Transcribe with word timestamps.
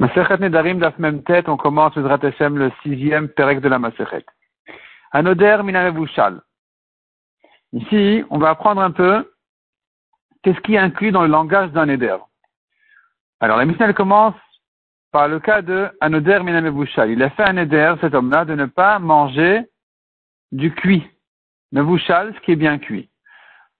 Masechet 0.00 0.38
Nedarim 0.38 0.78
d'Af 0.78 0.98
même 0.98 1.22
tête, 1.24 1.46
on 1.50 1.58
commence 1.58 1.94
le 1.94 2.10
Hashem 2.10 2.56
le 2.56 2.72
sixième 2.82 3.28
perek 3.28 3.60
de 3.60 3.68
la 3.68 3.78
Masechet. 3.78 4.24
Anoder 5.12 5.58
Minarevushal. 5.62 6.40
Ici, 7.74 8.24
on 8.30 8.38
va 8.38 8.48
apprendre 8.48 8.80
un 8.80 8.92
peu 8.92 9.30
qu'est-ce 10.42 10.60
qui 10.60 10.76
est 10.76 10.78
inclus 10.78 11.12
dans 11.12 11.20
le 11.20 11.28
langage 11.28 11.70
d'un 11.72 11.84
Neder. 11.84 12.16
Alors, 13.40 13.58
la 13.58 13.66
Mishnah 13.66 13.92
commence 13.92 14.34
par 15.12 15.28
le 15.28 15.38
cas 15.38 15.60
de 15.60 15.90
Anoder 16.00 16.40
Minarevushal. 16.42 17.10
Il 17.10 17.22
a 17.22 17.28
fait 17.28 17.46
un 17.46 17.52
Neder, 17.52 17.94
cet 18.00 18.14
homme-là, 18.14 18.46
de 18.46 18.54
ne 18.54 18.64
pas 18.64 18.98
manger 18.98 19.66
du 20.50 20.72
cuit. 20.72 21.06
Mevushal, 21.72 22.34
ce 22.34 22.40
qui 22.40 22.52
est 22.52 22.56
bien 22.56 22.78
cuit. 22.78 23.10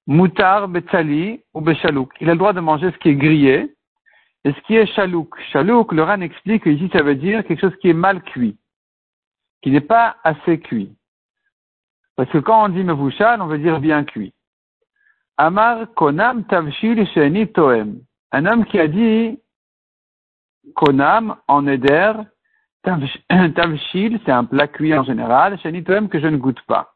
Moutar, 0.07 0.69
Betsali 0.69 1.43
ou 1.55 1.63
Bechalouk. 1.63 2.13
Il 2.21 2.29
a 2.29 2.35
le 2.35 2.39
droit 2.39 2.53
de 2.53 2.61
manger 2.61 2.91
ce 2.91 2.99
qui 2.99 3.09
est 3.09 3.17
grillé, 3.17 3.75
et 4.45 4.53
ce 4.53 4.61
qui 4.63 4.75
est 4.75 4.87
chalouk, 4.87 5.39
chalouk, 5.53 5.93
le 5.93 6.03
RAN 6.03 6.23
explique 6.23 6.65
que 6.65 6.71
ici 6.71 6.89
ça 6.93 7.03
veut 7.03 7.15
dire 7.15 7.45
quelque 7.45 7.61
chose 7.61 7.77
qui 7.81 7.91
est 7.91 7.95
mal 7.95 8.23
cuit, 8.23 8.57
qui 9.63 9.71
n'est 9.71 9.83
pas 9.83 10.17
assez 10.25 10.59
cuit. 10.61 10.97
Parce 12.17 12.31
que 12.31 12.39
quand 12.39 12.65
on 12.65 12.69
dit 12.71 12.83
mevouchal, 12.83 13.43
on 13.43 13.47
veut 13.47 13.59
dire 13.59 13.81
bien 13.81 14.05
cuit. 14.05 14.33
Amar 15.37 15.93
konam 15.95 16.45
tavshil 16.45 17.07
sheni 17.09 17.53
toem. 17.53 18.01
Un 18.33 18.47
homme 18.47 18.65
qui 18.65 18.79
a 18.79 18.89
dit 18.89 19.39
konam 20.75 21.37
en 21.47 21.67
eder, 21.67 22.15
tavshil, 22.83 24.21
c'est 24.25 24.33
un 24.33 24.45
plat 24.45 24.69
cuit 24.69 24.95
en 24.95 25.05
général, 25.05 25.59
sheni 25.61 25.85
toem 25.85 26.09
que 26.09 26.19
je 26.19 26.27
ne 26.27 26.39
goûte 26.39 26.63
pas. 26.63 26.95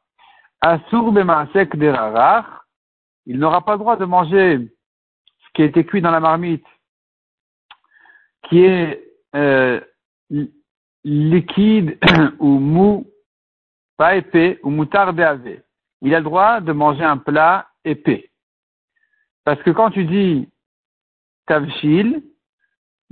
Asur 0.63 1.13
bemaasek 1.13 1.77
derarach, 1.77 2.47
il 3.27 3.39
n'aura 3.39 3.63
pas 3.63 3.73
le 3.73 3.79
droit 3.79 3.97
de 3.97 4.07
manger 4.07 4.59
ce 5.41 5.53
qui 5.53 5.63
a 5.63 5.67
été 5.67 5.85
cuit 5.85 6.01
dans 6.01 6.11
la 6.11 6.21
marmite 6.21 6.65
qui 8.49 8.65
est 8.65 9.03
euh, 9.35 9.81
liquide 11.05 11.99
ou 12.39 12.59
mou, 12.59 13.07
pas 13.97 14.17
épais, 14.17 14.59
ou 14.63 14.71
moutarde 14.71 15.17
béavé, 15.17 15.63
il 16.03 16.15
a 16.15 16.19
le 16.19 16.25
droit 16.25 16.61
de 16.61 16.73
manger 16.73 17.05
un 17.05 17.17
plat 17.17 17.69
épais. 17.85 18.31
Parce 19.45 19.63
que 19.63 19.71
quand 19.71 19.91
tu 19.91 20.05
dis 20.05 20.49
tavshil, 21.47 22.23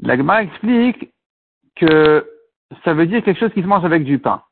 l'agma 0.00 0.42
explique 0.42 1.12
que 1.76 2.26
ça 2.84 2.94
veut 2.94 3.06
dire 3.06 3.22
quelque 3.22 3.38
chose 3.38 3.52
qui 3.52 3.62
se 3.62 3.66
mange 3.66 3.84
avec 3.84 4.04
du 4.04 4.18
pain. 4.18 4.42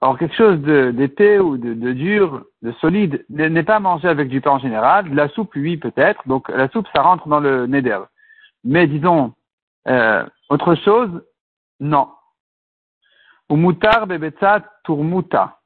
Or, 0.00 0.18
quelque 0.18 0.36
chose 0.36 0.60
d'épais 0.60 1.38
ou 1.38 1.56
de, 1.56 1.72
de, 1.72 1.92
dur, 1.92 2.44
de 2.62 2.70
solide, 2.72 3.24
n'est 3.30 3.62
pas 3.62 3.80
mangé 3.80 4.06
avec 4.08 4.28
du 4.28 4.40
pain 4.40 4.52
en 4.52 4.58
général. 4.58 5.12
La 5.14 5.28
soupe, 5.30 5.52
oui, 5.56 5.78
peut-être. 5.78 6.20
Donc, 6.28 6.48
la 6.50 6.68
soupe, 6.68 6.86
ça 6.94 7.02
rentre 7.02 7.28
dans 7.28 7.40
le 7.40 7.66
neder. 7.66 8.00
Mais 8.62 8.86
disons, 8.86 9.32
euh, 9.88 10.24
autre 10.48 10.74
chose, 10.76 11.10
non. 11.80 12.08
Umutar 13.50 14.06
turmuta. 14.84 15.58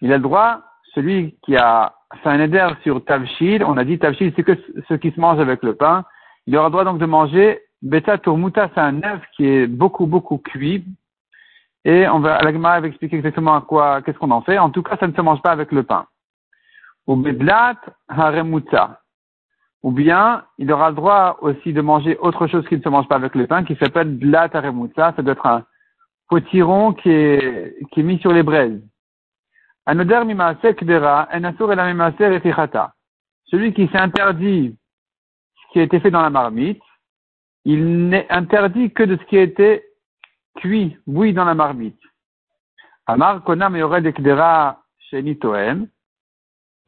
Il 0.00 0.12
a 0.12 0.16
le 0.16 0.22
droit, 0.22 0.62
celui 0.94 1.36
qui 1.42 1.56
a 1.56 1.94
fait 2.22 2.28
un 2.28 2.40
éder 2.40 2.68
sur 2.82 3.04
tavshil, 3.04 3.64
on 3.64 3.76
a 3.76 3.84
dit 3.84 3.98
tavshil, 3.98 4.32
c'est 4.36 4.42
que 4.42 4.58
ce 4.88 4.94
qui 4.94 5.10
se 5.10 5.20
mange 5.20 5.40
avec 5.40 5.62
le 5.62 5.74
pain. 5.74 6.04
Il 6.46 6.56
aura 6.56 6.68
le 6.68 6.72
droit 6.72 6.84
donc 6.84 6.98
de 6.98 7.06
manger 7.06 7.62
beta 7.82 8.18
turmuta, 8.18 8.70
c'est 8.74 8.80
un 8.80 9.02
œuf 9.02 9.22
qui 9.36 9.46
est 9.46 9.66
beaucoup, 9.66 10.06
beaucoup 10.06 10.38
cuit. 10.38 10.84
Et 11.84 12.08
on 12.08 12.20
va, 12.20 12.36
Alagma 12.36 12.80
va 12.80 12.86
expliquer 12.88 13.16
exactement 13.16 13.54
à 13.54 13.60
quoi, 13.62 14.02
qu'est-ce 14.02 14.18
qu'on 14.18 14.30
en 14.30 14.42
fait. 14.42 14.58
En 14.58 14.70
tout 14.70 14.82
cas, 14.82 14.96
ça 14.98 15.06
ne 15.06 15.12
se 15.12 15.20
mange 15.20 15.40
pas 15.42 15.52
avec 15.52 15.72
le 15.72 15.84
pain. 15.84 16.06
Ou 17.06 17.16
bedlat 17.16 17.76
haremuta 18.08 19.00
ou 19.82 19.92
bien 19.92 20.44
il 20.58 20.70
aura 20.72 20.90
le 20.90 20.96
droit 20.96 21.38
aussi 21.40 21.72
de 21.72 21.80
manger 21.80 22.16
autre 22.18 22.46
chose 22.46 22.66
qui 22.68 22.76
ne 22.76 22.82
se 22.82 22.88
mange 22.88 23.08
pas 23.08 23.16
avec 23.16 23.34
le 23.34 23.46
pain, 23.46 23.64
qui 23.64 23.76
s'appelle 23.76 24.16
blat 24.16 24.48
ça 24.50 24.60
doit 25.22 25.32
être 25.32 25.46
un 25.46 25.64
potiron 26.28 26.92
qui 26.92 27.10
est, 27.10 27.76
qui 27.92 28.00
est 28.00 28.02
mis 28.02 28.18
sur 28.18 28.32
les 28.32 28.42
braises. 28.42 28.80
Celui 33.50 33.72
qui 33.72 33.88
s'est 33.88 33.98
interdit 33.98 34.76
ce 35.56 35.72
qui 35.72 35.80
a 35.80 35.82
été 35.82 36.00
fait 36.00 36.10
dans 36.10 36.22
la 36.22 36.30
marmite, 36.30 36.82
il 37.64 38.08
n'est 38.08 38.26
interdit 38.30 38.92
que 38.92 39.02
de 39.02 39.16
ce 39.16 39.24
qui 39.24 39.38
a 39.38 39.42
été 39.42 39.84
cuit, 40.56 40.96
bouilli 41.06 41.32
dans 41.32 41.44
la 41.44 41.54
marmite. 41.54 42.00
Amar 43.06 43.42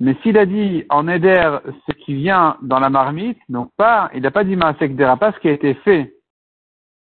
mais 0.00 0.16
s'il 0.22 0.38
a 0.38 0.46
dit 0.46 0.84
en 0.88 1.06
éder 1.08 1.58
ce 1.86 1.92
qui 1.92 2.14
vient 2.14 2.56
dans 2.62 2.80
la 2.80 2.88
marmite, 2.88 3.38
donc 3.50 3.70
pas, 3.76 4.10
il 4.14 4.22
n'a 4.22 4.30
pas 4.30 4.44
dit 4.44 4.56
Maasekdera, 4.56 5.18
pas 5.18 5.32
ce 5.32 5.38
qui 5.40 5.48
a 5.48 5.52
été 5.52 5.74
fait 5.74 6.14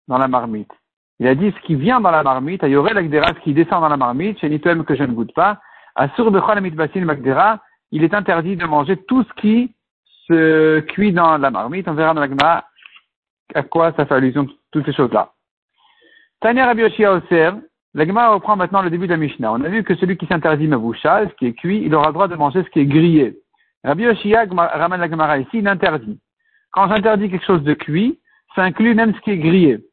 dans 0.06 0.18
la 0.18 0.28
marmite. 0.28 0.70
Il 1.18 1.26
a 1.26 1.34
dit 1.34 1.50
ce 1.50 1.66
qui 1.66 1.74
vient 1.74 2.00
dans 2.00 2.10
la 2.10 2.22
marmite, 2.22 2.62
aurait 2.62 2.94
l'agdera, 2.94 3.28
ce 3.28 3.40
qui 3.40 3.54
descend 3.54 3.80
dans 3.80 3.88
la 3.88 3.96
marmite, 3.96 4.38
chez 4.38 4.50
Nitoem 4.50 4.84
que 4.84 4.94
je 4.94 5.02
ne 5.02 5.12
goûte 5.12 5.32
pas, 5.34 5.60
à 5.96 6.08
Surbechol 6.10 6.60
Mitbasin 6.60 7.04
Magdera, 7.04 7.60
il 7.90 8.04
est 8.04 8.14
interdit 8.14 8.56
de 8.56 8.66
manger 8.66 8.96
tout 8.96 9.24
ce 9.24 9.32
qui 9.40 9.74
se 10.28 10.80
cuit 10.80 11.12
dans 11.12 11.38
la 11.38 11.50
marmite. 11.50 11.88
On 11.88 11.94
verra 11.94 12.14
dans 12.14 12.20
la 12.20 12.64
à 13.54 13.62
quoi 13.62 13.92
ça 13.96 14.06
fait 14.06 14.14
allusion, 14.14 14.46
toutes 14.70 14.86
ces 14.86 14.92
choses-là. 14.92 15.32
Tanya 16.40 16.66
Rabbi 16.66 16.82
la 17.94 18.06
Gemara 18.06 18.34
reprend 18.34 18.56
maintenant 18.56 18.82
le 18.82 18.90
début 18.90 19.06
de 19.06 19.12
la 19.12 19.16
Mishnah. 19.16 19.52
On 19.52 19.64
a 19.64 19.68
vu 19.68 19.82
que 19.82 19.96
celui 19.96 20.16
qui 20.16 20.26
s'interdit 20.26 20.68
Mavoucha, 20.68 21.28
ce 21.28 21.34
qui 21.34 21.46
est 21.46 21.54
cuit, 21.54 21.82
il 21.84 21.94
aura 21.94 22.08
le 22.08 22.12
droit 22.12 22.28
de 22.28 22.36
manger 22.36 22.62
ce 22.62 22.70
qui 22.70 22.80
est 22.80 22.86
grillé. 22.86 23.36
Rabbi 23.82 24.04
Yoshia 24.04 24.44
ramène 24.48 25.00
la 25.00 25.10
Gemara 25.10 25.38
ici, 25.38 25.58
il 25.58 25.68
interdit. 25.68 26.20
Quand 26.70 26.88
j'interdis 26.88 27.30
quelque 27.30 27.46
chose 27.46 27.64
de 27.64 27.74
cuit, 27.74 28.18
ça 28.54 28.62
inclut 28.62 28.94
même 28.94 29.14
ce 29.14 29.20
qui 29.20 29.30
est 29.30 29.38
grillé. 29.38 29.84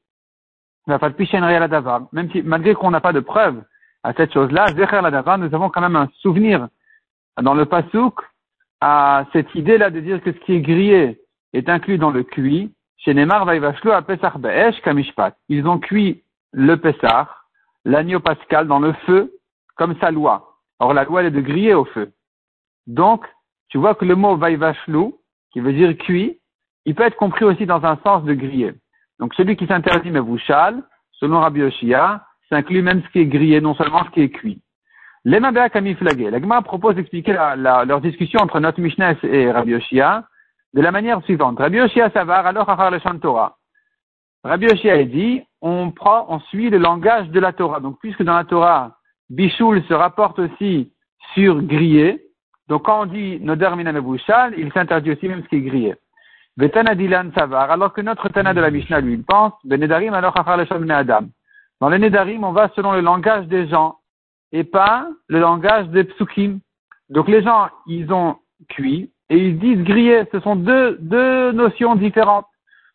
Même 0.88 2.31
si, 2.31 2.41
malgré 2.44 2.74
qu'on 2.75 2.91
n'a 2.91 3.02
pas 3.02 3.13
de 3.13 3.19
preuve 3.19 3.62
à 4.03 4.14
cette 4.14 4.34
chose-là, 4.34 4.68
nous 5.38 5.56
avons 5.56 5.69
quand 5.69 5.81
même 5.81 5.96
un 5.96 6.09
souvenir 6.22 6.68
dans 7.41 7.53
le 7.53 7.66
pasouk 7.66 8.22
à 8.79 9.25
cette 9.34 9.53
idée-là 9.56 9.90
de 9.90 10.00
dire 10.00 10.22
que 10.22 10.31
ce 10.31 10.38
qui 10.40 10.53
est 10.53 10.62
grillé 10.62 11.19
est 11.53 11.68
inclus 11.68 11.97
dans 11.97 12.12
le 12.12 12.24
cuit. 12.24 12.72
Chez 12.97 13.14
Neymar, 13.14 13.47
à 13.47 14.02
Pesach 14.02 14.38
Be'esh 14.38 14.81
Kamishpat. 14.81 15.35
Ils 15.50 15.68
ont 15.68 15.79
cuit 15.79 16.24
le 16.52 16.75
Pesach, 16.78 17.28
l'agneau 17.88 18.20
pascal 18.20 18.68
dans 18.68 18.80
le 18.80 18.92
feu 19.06 19.34
comme 19.78 19.96
sa 20.00 20.12
loi. 20.12 20.59
Or, 20.80 20.94
la 20.94 21.06
loi, 21.06 21.22
elle 21.22 21.28
est 21.28 21.31
de 21.31 21.42
griller 21.42 21.74
au 21.74 21.86
feu. 21.86 22.12
Donc, 22.86 23.25
tu 23.70 23.78
vois 23.78 23.96
que 23.96 24.06
le 24.06 24.16
mot 24.16 24.36
vaivachlou, 24.36 25.18
qui 25.52 25.62
veut 25.62 25.74
dire 25.74 25.97
cuit, 25.97 26.40
il 26.86 26.96
peut 26.96 27.03
être 27.03 27.16
compris 27.16 27.46
aussi 27.46 27.66
dans 27.66 27.84
un 27.86 27.97
sens 28.03 28.24
de 28.26 28.34
griller. 28.34 28.74
Donc, 29.20 29.34
celui 29.34 29.56
qui 29.56 29.66
s'interdit 29.68 30.12
mevouchal, 30.12 30.84
selon 31.14 31.40
Rabbi 31.40 31.62
Yoshia, 31.62 32.26
s'inclut 32.50 32.81
même 32.81 33.02
ce 33.03 33.09
qui 33.09 33.20
est 33.20 33.26
grillé, 33.26 33.62
non 33.62 33.74
seulement 33.74 34.03
ce 34.06 34.09
qui 34.12 34.22
est 34.22 34.30
cuit. 34.30 34.62
Les 35.24 35.40
Mabéa 35.40 35.70
Kamiflagé. 35.70 36.30
L'Agma 36.30 36.62
propose 36.62 36.96
d'expliquer 36.96 37.34
leur 37.34 38.02
discussion 38.02 38.40
entre 38.42 38.59
notre 38.59 38.81
Mishnah 38.81 39.16
et 39.24 39.50
Rabbi 39.50 39.72
Yoshia 39.72 40.26
de 40.74 40.81
la 40.81 40.92
manière 40.92 41.24
suivante. 41.24 41.58
Rabbi 41.58 41.78
Yoshia 41.78 42.09
Savar, 42.12 42.46
alors 42.46 42.70
Achar 42.70 42.92
le 42.92 43.20
Torah. 43.20 43.58
Rabbi 44.44 44.68
Yoshia 44.68 45.03
dit, 45.06 45.42
on 45.62 45.91
prend, 45.91 46.25
on 46.29 46.40
suit 46.40 46.69
le 46.69 46.78
langage 46.78 47.29
de 47.29 47.40
la 47.40 47.53
Torah. 47.53 47.79
Donc, 47.79 47.97
puisque 48.00 48.23
dans 48.23 48.35
la 48.35 48.44
Torah, 48.44 48.97
Bichoul 49.29 49.84
se 49.84 49.94
rapporte 49.94 50.40
aussi 50.40 50.91
sur 51.34 51.62
grillé, 51.62 52.22
donc 52.68 52.85
quand 52.85 53.03
on 53.03 53.06
dit 53.06 53.40
Noder 53.41 53.69
il 54.57 54.72
s'interdit 54.73 55.12
aussi 55.12 55.28
même 55.28 55.44
ce 55.44 55.47
qui 55.47 55.56
est 55.57 55.62
grillé. 55.62 55.96
Savar, 57.35 57.72
alors 57.72 57.94
que 57.94 58.01
notre 58.01 58.29
Tana 58.29 58.53
de 58.53 58.62
la 58.62 58.72
Mishnah, 58.72 59.01
lui, 59.01 59.13
il 59.13 59.23
pense, 59.23 59.53
Benedarim 59.63 60.13
alors 60.13 60.34
Adam. 60.35 61.28
Dans 61.79 61.90
les 61.90 62.00
Nedarim, 62.00 62.44
on 62.44 62.51
va 62.51 62.69
selon 62.75 62.94
le 62.94 63.01
langage 63.01 63.46
des 63.47 63.67
gens, 63.67 63.97
et 64.51 64.63
pas 64.63 65.07
le 65.28 65.40
langage 65.40 65.88
des 65.90 66.03
psukim. 66.03 66.59
Donc 67.09 67.28
les 67.28 67.44
gens, 67.44 67.67
ils 67.85 68.12
ont 68.12 68.38
cuit, 68.69 69.12
et 69.29 69.38
ils 69.38 69.59
disent 69.59 69.84
grillé. 69.84 70.23
Ce 70.31 70.40
sont 70.40 70.56
deux 70.56 71.51
notions 71.51 71.96
différentes. 71.96 72.47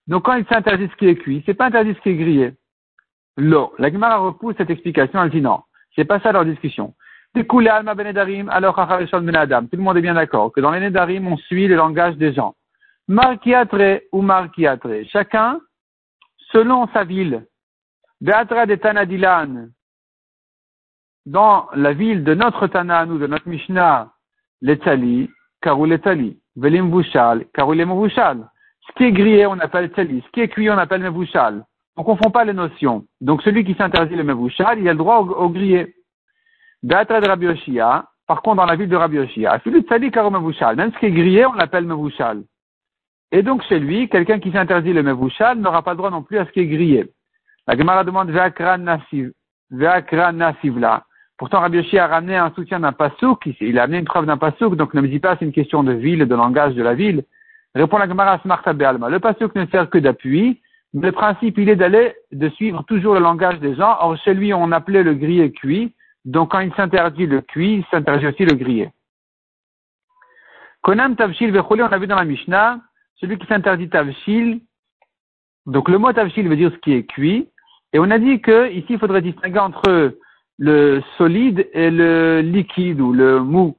Donc 0.07 0.25
quand 0.25 0.35
il 0.35 0.47
s'interdit 0.47 0.89
ce 0.89 0.97
qui 0.97 1.07
est 1.07 1.17
cuit, 1.17 1.43
c'est 1.47 1.55
pas 1.55 1.67
interdit 1.67 1.95
ce 1.95 2.01
qui 2.01 2.11
est 2.11 2.17
grillé. 2.17 2.55
L'eau. 3.37 3.73
La 3.79 3.91
Gemara 3.91 4.19
repousse 4.19 4.57
cette 4.59 4.71
explication, 4.71 5.23
elle 5.23 5.31
dit 5.31 5.41
non. 5.41 5.63
C'est 5.95 6.05
pas 6.05 6.21
ça 6.21 6.33
leur 6.33 6.45
discussion. 6.45 6.95
Ben 7.35 7.47
Adam. 9.35 9.67
Tout 9.67 9.77
le 9.77 9.83
monde 9.83 9.97
est 9.97 10.03
bien 10.03 10.15
d'accord 10.15 10.53
que 10.53 10.61
dans 10.61 10.71
les 10.71 10.81
Nedarim, 10.81 11.27
on 11.27 11.37
suit 11.39 11.67
le 11.67 11.77
langage 11.77 12.17
des 12.17 12.35
gens. 12.35 12.55
Markiatre 13.09 14.03
ou 14.13 14.21
Markiatre. 14.21 15.07
Chacun, 15.11 15.61
selon 16.51 16.87
sa 16.89 17.05
ville. 17.05 17.47
Beatra 18.21 18.67
de 18.67 18.75
Tanadilan. 18.75 19.69
Dans 21.25 21.69
la 21.75 21.93
ville 21.93 22.23
de 22.23 22.35
notre 22.35 22.67
Tana, 22.67 23.07
nous, 23.07 23.19
de 23.19 23.27
notre 23.27 23.49
Mishnah, 23.49 24.13
l'Etali, 24.61 25.31
Karou 25.61 25.87
l'Etali. 25.87 26.39
Velim 26.57 26.95
Vushal, 26.95 27.47
Karou 27.55 27.73
ce 28.93 28.99
qui 28.99 29.05
est 29.05 29.13
grillé, 29.13 29.47
on 29.47 29.59
appelle 29.59 29.91
tali. 29.91 30.23
Ce 30.27 30.31
qui 30.33 30.41
est 30.41 30.49
cuit, 30.49 30.69
on 30.71 30.77
appelle 30.77 31.03
mevouchal. 31.03 31.65
On 31.97 32.03
ne 32.03 32.07
confond 32.07 32.31
pas 32.31 32.45
les 32.45 32.53
notions. 32.53 33.07
Donc 33.21 33.43
celui 33.43 33.65
qui 33.65 33.75
s'interdit 33.75 34.17
le 34.17 34.25
mevouchal, 34.25 34.79
il 34.79 34.89
a 34.89 34.93
le 34.93 34.99
droit 34.99 35.19
au, 35.19 35.49
grillé. 35.49 35.95
D'être 36.83 37.21
de 37.21 37.27
Rabbi 37.27 37.47
par 38.27 38.43
contre 38.43 38.57
dans 38.57 38.67
la 38.67 38.77
ville 38.77 38.89
de 38.89 38.97
Rabbi 38.97 39.17
mevouchal. 39.17 40.77
Même 40.77 40.93
ce 40.93 40.99
qui 40.99 41.07
est 41.07 41.11
grillé, 41.11 41.47
on 41.47 41.55
l'appelle 41.55 41.87
mevouchal. 41.87 42.43
Et 43.31 43.43
donc 43.43 43.63
chez 43.65 43.79
lui, 43.79 44.09
quelqu'un 44.11 44.39
qui 44.39 44.53
s'interdit 44.53 44.93
le 44.93 45.03
mevouchal 45.03 45.59
n'aura 45.59 45.83
pas 45.83 45.93
le 45.93 45.97
droit 45.97 46.11
non 46.11 46.23
plus 46.23 46.39
à 46.39 46.45
ce 46.45 46.51
qui 46.51 46.61
est 46.61 46.67
grillé. 46.67 47.11
La 47.67 47.77
Gemara 47.77 48.05
demande 48.05 48.31
Ve'akra 48.31 48.77
nasiv, 48.77 49.33
Ve'akra 49.71 50.33
nasivla. 50.33 51.05
Pourtant, 51.39 51.61
Rabbi 51.61 51.79
Yoshi 51.79 51.99
a 51.99 52.07
ramené 52.07 52.37
un 52.37 52.53
soutien 52.53 52.81
d'un 52.81 52.93
pasouk, 52.93 53.49
il 53.61 53.79
a 53.79 53.85
amené 53.85 53.99
une 53.99 54.05
preuve 54.05 54.27
d'un 54.27 54.37
pasouk, 54.37 54.77
donc 54.77 54.93
ne 54.95 55.01
me 55.01 55.09
dis 55.09 55.19
pas 55.19 55.37
c'est 55.39 55.45
une 55.45 55.53
question 55.53 55.83
de 55.83 55.93
ville, 55.93 56.27
de 56.27 56.35
langage 56.35 56.75
de 56.75 56.83
la 56.83 56.95
ville. 56.95 57.25
Répond 57.75 57.99
la 57.99 58.09
Gemara 58.09 58.39
Smarta 58.41 58.73
Be'alma. 58.73 59.09
Le 59.09 59.19
pasouk 59.19 59.55
ne 59.55 59.67
sert 59.67 59.89
que 59.89 59.99
d'appui, 59.99 60.61
le 60.95 61.11
principe, 61.11 61.57
il 61.59 61.71
est 61.71 61.77
d'aller, 61.77 62.15
de 62.33 62.49
suivre 62.51 62.85
toujours 62.85 63.15
le 63.15 63.21
langage 63.21 63.59
des 63.61 63.75
gens. 63.75 63.97
Or, 64.01 64.17
chez 64.19 64.35
lui, 64.35 64.53
on 64.53 64.73
appelait 64.73 65.03
le 65.03 65.15
grillé 65.15 65.51
cuit. 65.51 65.95
Donc, 66.27 66.51
quand 66.53 66.61
il 66.61 66.73
s'interdit 66.75 67.27
le 67.27 67.41
cuit, 67.41 67.77
il 67.77 67.85
s'interdit 67.91 68.27
aussi 68.27 68.45
le 68.45 68.55
grillé. 68.55 68.91
Konam 70.83 71.17
Tavshil 71.17 71.51
Vecholi, 71.51 71.83
on 71.83 71.87
a 71.87 71.99
vu 71.99 72.07
dans 72.07 72.17
la 72.17 72.25
Mishnah, 72.25 72.81
celui 73.17 73.39
qui 73.39 73.47
s'interdit 73.47 73.89
Tavshil. 73.89 74.61
Donc, 75.65 75.89
le 75.89 75.97
mot 75.97 76.13
Tavshil 76.13 76.49
veut 76.49 76.57
dire 76.57 76.73
ce 76.73 76.79
qui 76.79 76.93
est 76.93 77.05
cuit. 77.05 77.49
Et 77.95 77.99
on 77.99 78.11
a 78.11 78.19
dit 78.19 78.41
que, 78.41 78.71
ici, 78.71 78.87
il 78.91 78.99
faudrait 78.99 79.23
distinguer 79.23 79.61
entre 79.61 80.19
le 80.59 81.03
solide 81.17 81.69
et 81.73 81.91
le 81.91 82.41
liquide 82.41 83.01
ou 83.01 83.13
le 83.13 83.41
mou. 83.41 83.77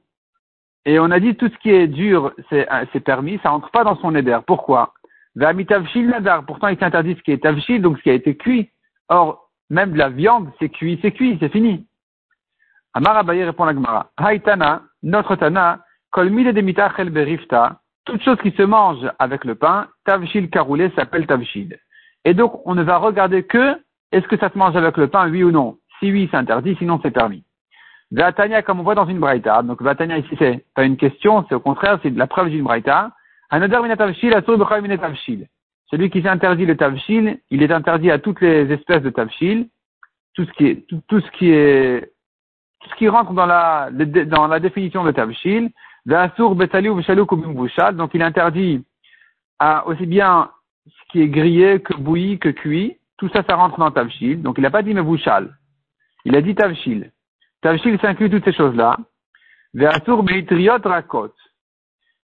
Et 0.86 0.98
on 0.98 1.10
a 1.10 1.20
dit 1.20 1.34
tout 1.34 1.48
ce 1.48 1.58
qui 1.58 1.70
est 1.70 1.86
dur, 1.86 2.32
c'est 2.50 3.00
permis, 3.04 3.38
ça 3.42 3.50
rentre 3.50 3.70
pas 3.70 3.84
dans 3.84 3.96
son 3.96 4.14
éder. 4.14 4.38
Pourquoi? 4.46 4.92
Nadar. 5.36 6.44
Pourtant, 6.44 6.68
il 6.68 6.78
s'interdit 6.78 7.14
ce 7.16 7.22
qui 7.22 7.32
est 7.32 7.42
tavshil, 7.42 7.82
donc 7.82 7.98
ce 7.98 8.02
qui 8.02 8.10
a 8.10 8.14
été 8.14 8.36
cuit. 8.36 8.70
Or, 9.08 9.50
même 9.70 9.92
de 9.92 9.98
la 9.98 10.10
viande, 10.10 10.50
c'est 10.58 10.68
cuit, 10.68 10.98
c'est 11.02 11.12
cuit, 11.12 11.36
c'est 11.40 11.48
fini. 11.48 11.86
Amar 12.92 13.16
Abaye 13.16 13.44
répond 13.44 13.64
la 13.64 13.74
Gemara. 13.74 14.10
Haïtana, 14.16 14.82
notre 15.02 15.34
Tana, 15.36 15.80
kolmide 16.10 16.54
de 16.54 16.60
mitachel 16.60 17.10
berifta, 17.10 17.80
toute 18.04 18.22
chose 18.22 18.38
qui 18.42 18.52
se 18.52 18.62
mange 18.62 19.10
avec 19.18 19.44
le 19.44 19.54
pain, 19.54 19.88
tavshil 20.04 20.48
karoulé 20.50 20.90
s'appelle 20.94 21.26
tavshil. 21.26 21.76
Et 22.24 22.34
donc, 22.34 22.60
on 22.66 22.74
ne 22.74 22.82
va 22.82 22.98
regarder 22.98 23.42
que 23.42 23.76
est-ce 24.12 24.28
que 24.28 24.36
ça 24.36 24.50
se 24.50 24.58
mange 24.58 24.76
avec 24.76 24.96
le 24.96 25.08
pain, 25.08 25.28
oui 25.28 25.42
ou 25.42 25.50
non? 25.50 25.78
Si 25.98 26.12
oui, 26.12 26.28
c'est 26.30 26.36
interdit, 26.36 26.76
sinon 26.78 27.00
c'est 27.02 27.10
permis. 27.10 27.42
Vatania, 28.12 28.62
comme 28.62 28.80
on 28.80 28.84
voit 28.84 28.94
dans 28.94 29.06
une 29.06 29.18
braïta, 29.18 29.62
donc 29.62 29.82
Vatania 29.82 30.18
ici 30.18 30.34
c'est 30.38 30.64
pas 30.74 30.84
une 30.84 30.96
question, 30.96 31.44
c'est 31.48 31.54
au 31.54 31.60
contraire, 31.60 31.98
c'est 32.02 32.10
la 32.10 32.26
preuve 32.26 32.50
d'une 32.50 32.64
braïta. 32.64 33.12
Celui 35.90 36.10
qui 36.10 36.22
s'interdit 36.22 36.66
le 36.66 36.76
tavshil, 36.76 37.38
il 37.50 37.62
est 37.62 37.70
interdit 37.70 38.10
à 38.10 38.18
toutes 38.18 38.40
les 38.40 38.72
espèces 38.72 39.02
de 39.02 39.10
tavshil, 39.10 39.68
tout 40.34 40.44
ce 40.44 40.52
qui 40.52 40.66
est, 40.66 40.86
tout, 40.88 41.20
ce 41.20 41.30
qui 41.32 41.50
est, 41.50 42.12
tout 42.80 42.90
ce 42.90 42.94
qui 42.96 43.08
rentre 43.08 43.32
dans 43.32 43.46
la, 43.46 43.90
dans 43.90 44.46
la 44.46 44.60
définition 44.60 45.04
de 45.04 45.12
tavshil. 45.12 45.70
Donc 46.06 48.14
il 48.14 48.22
interdit 48.22 48.84
à 49.58 49.86
aussi 49.86 50.06
bien 50.06 50.50
ce 50.86 51.12
qui 51.12 51.22
est 51.22 51.28
grillé 51.28 51.80
que 51.80 51.94
bouilli 51.94 52.38
que 52.38 52.50
cuit. 52.50 52.98
Tout 53.16 53.28
ça, 53.28 53.42
ça 53.48 53.54
rentre 53.54 53.78
dans 53.78 53.90
tavshil. 53.90 54.42
Donc 54.42 54.58
il 54.58 54.62
n'a 54.62 54.70
pas 54.70 54.82
dit 54.82 54.92
mevouchal. 54.92 55.56
Il 56.24 56.36
a 56.36 56.42
dit 56.42 56.54
tavshil. 56.54 57.10
Tavshil 57.64 57.98
s'inclut 57.98 58.28
toutes 58.28 58.44
ces 58.44 58.52
choses-là. 58.52 58.98
Rakot. 59.74 61.32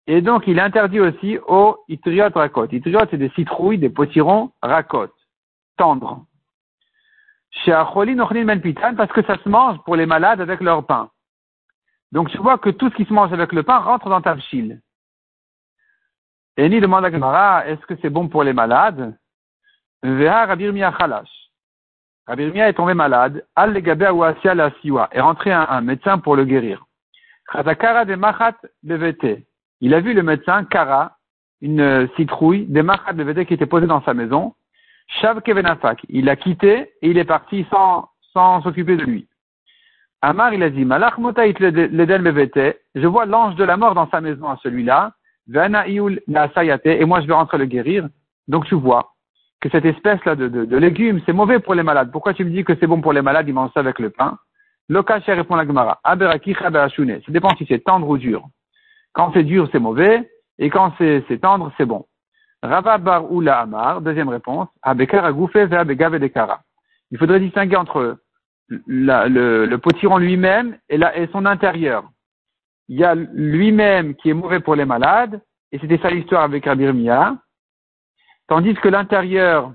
Et 0.09 0.23
donc, 0.23 0.43
il 0.49 0.59
interdit 0.59 0.99
aussi 0.99 1.39
au 1.47 1.79
itriot 1.87 2.31
rakot. 2.35 2.67
Itriot, 2.73 3.07
c'est 3.09 3.17
des 3.17 3.31
citrouilles, 3.31 3.79
des 3.79 3.91
potirons 3.91 4.51
rakot, 4.61 5.15
tendres. 5.77 6.27
Chez 7.53 7.73
Acholi, 7.73 8.17
pitan, 8.61 8.97
parce 8.97 9.13
que 9.13 9.23
ça 9.23 9.39
se 9.39 9.49
mange 9.49 9.79
pour 9.85 9.95
les 9.95 10.07
malades 10.07 10.41
avec 10.41 10.61
leur 10.61 10.85
pain. 10.85 11.11
Donc, 12.11 12.29
tu 12.31 12.39
vois 12.39 12.59
que 12.59 12.71
tout 12.71 12.91
ce 12.91 12.97
qui 12.97 13.05
se 13.05 13.13
mange 13.13 13.33
avec 13.33 13.53
le 13.53 13.63
pain 13.63 13.79
rentre 13.79 14.09
dans 14.09 14.21
ta 14.21 14.37
Et 16.57 16.69
ni 16.69 16.81
demande 16.81 17.05
à 17.05 17.13
Gemara, 17.13 17.69
est-ce 17.69 17.87
que 17.87 17.95
c'est 18.03 18.11
bon 18.11 18.27
pour 18.27 18.43
les 18.43 18.53
malades? 18.53 19.17
Veha 20.03 20.47
Rabir 20.47 20.73
Rabir 22.31 22.65
est 22.65 22.75
tombé 22.75 22.95
malade. 22.95 23.45
Al 23.57 23.73
la 23.73 24.71
siwa. 24.81 25.09
Est 25.11 25.21
rentré 25.21 25.51
un, 25.51 25.67
un 25.69 25.81
médecin 25.81 26.19
pour 26.19 26.37
le 26.37 26.45
guérir. 26.45 26.87
Khatakara 27.53 28.05
de 28.05 28.15
machat 28.15 28.55
bevete. 28.85 29.45
Il 29.81 29.95
a 29.95 30.01
vu 30.01 30.15
le 30.15 30.23
médecin 30.23 30.65
Kara, 30.65 31.17
une 31.61 32.09
citrouille, 32.17 32.67
des 32.67 32.83
marchat 32.83 33.15
de 33.15 33.23
VT 33.25 33.47
qui 33.47 33.55
était 33.55 33.67
posée 33.67 33.89
dans 33.89 34.03
sa 34.03 34.15
maison. 34.15 34.55
Shav 35.09 35.41
Kevenafak. 35.43 36.03
Il 36.09 36.27
l'a 36.27 36.37
quitté 36.37 36.93
et 37.03 37.11
il 37.11 37.19
est 37.19 37.25
parti 37.25 37.67
sans, 37.71 38.63
s'occuper 38.63 38.97
de 38.97 39.03
lui. 39.03 39.27
Amar, 40.23 40.55
il 40.55 40.63
a 40.63 40.71
dit, 40.71 40.85
Malach 40.85 41.19
Leden 41.19 42.55
je 42.95 43.07
vois 43.07 43.27
l'ange 43.27 43.57
de 43.57 43.65
la 43.65 43.77
mort 43.77 43.95
dans 43.95 44.09
sa 44.11 44.21
maison 44.21 44.49
à 44.49 44.57
celui-là, 44.63 45.15
Vana 45.49 45.89
Iul 45.89 46.21
et 46.29 47.05
moi 47.07 47.21
je 47.23 47.27
vais 47.27 47.33
rentrer 47.33 47.59
le 47.59 47.65
guérir. 47.65 48.07
Donc 48.47 48.67
tu 48.67 48.77
vois 48.77 49.15
que 49.61 49.69
cette 49.69 49.85
espèce-là 49.85 50.37
de, 50.37 50.49
de, 50.49 50.65
de 50.65 50.77
légumes, 50.77 51.21
c'est 51.27 51.33
mauvais 51.33 51.61
pour 51.61 51.75
les 51.75 51.83
malades. 51.83 52.11
Pourquoi 52.11 52.35
tu 52.35 52.45
me 52.45 52.51
dis 52.51 52.65
que 52.65 52.75
c'est 52.77 52.87
bon 52.87 53.01
pour 53.01 53.13
les 53.13 53.23
malades, 53.23 53.47
ils 53.49 53.55
mangent 53.55 53.73
ça 53.75 53.81
avec 53.81 53.99
le 53.99 54.11
pain? 54.11 54.39
Lokaché 54.89 55.35
répond 55.35 55.55
la 55.55 55.67
Gemara, 55.67 56.01
Aberaki 56.03 56.55
Ça 56.55 56.71
dépend 57.29 57.51
si 57.57 57.67
c'est 57.69 57.85
tendre 57.85 58.09
ou 58.09 58.19
dur. 58.19 58.45
Quand 59.13 59.31
c'est 59.33 59.45
dur, 59.45 59.69
c'est 59.71 59.79
mauvais, 59.79 60.29
et 60.59 60.71
quand 60.71 60.93
c'est 60.99 61.41
tendre, 61.41 61.73
c'est 61.77 61.87
bon. 61.87 62.07
Rava 62.63 62.99
bar 62.99 63.31
ou 63.31 63.41
la 63.41 63.61
amar, 63.61 64.01
deuxième 64.01 64.29
réponse, 64.29 64.69
abekara 64.83 65.29
abegave 65.29 66.19
dekara. 66.19 66.61
Il 67.11 67.19
faudrait 67.19 67.41
distinguer 67.41 67.77
entre 67.77 68.19
le, 68.69 69.67
le 69.67 69.79
potiron 69.79 70.19
lui-même 70.19 70.77
et, 70.89 70.99
et 71.15 71.29
son 71.33 71.47
intérieur. 71.47 72.05
Il 72.89 72.99
y 72.99 73.05
a 73.05 73.15
lui-même 73.15 74.15
qui 74.17 74.31
est 74.31 74.35
mauvais 74.35 74.61
pour 74.61 74.75
les 74.75 74.85
malades, 74.85 75.41
et 75.73 75.79
c'était 75.79 75.99
ça 75.99 76.11
l'histoire 76.11 76.43
avec 76.43 76.65
Rabir 76.65 76.93
Mia, 76.93 77.37
tandis 78.51 78.75
que 78.75 78.89
l'intérieur, 78.89 79.73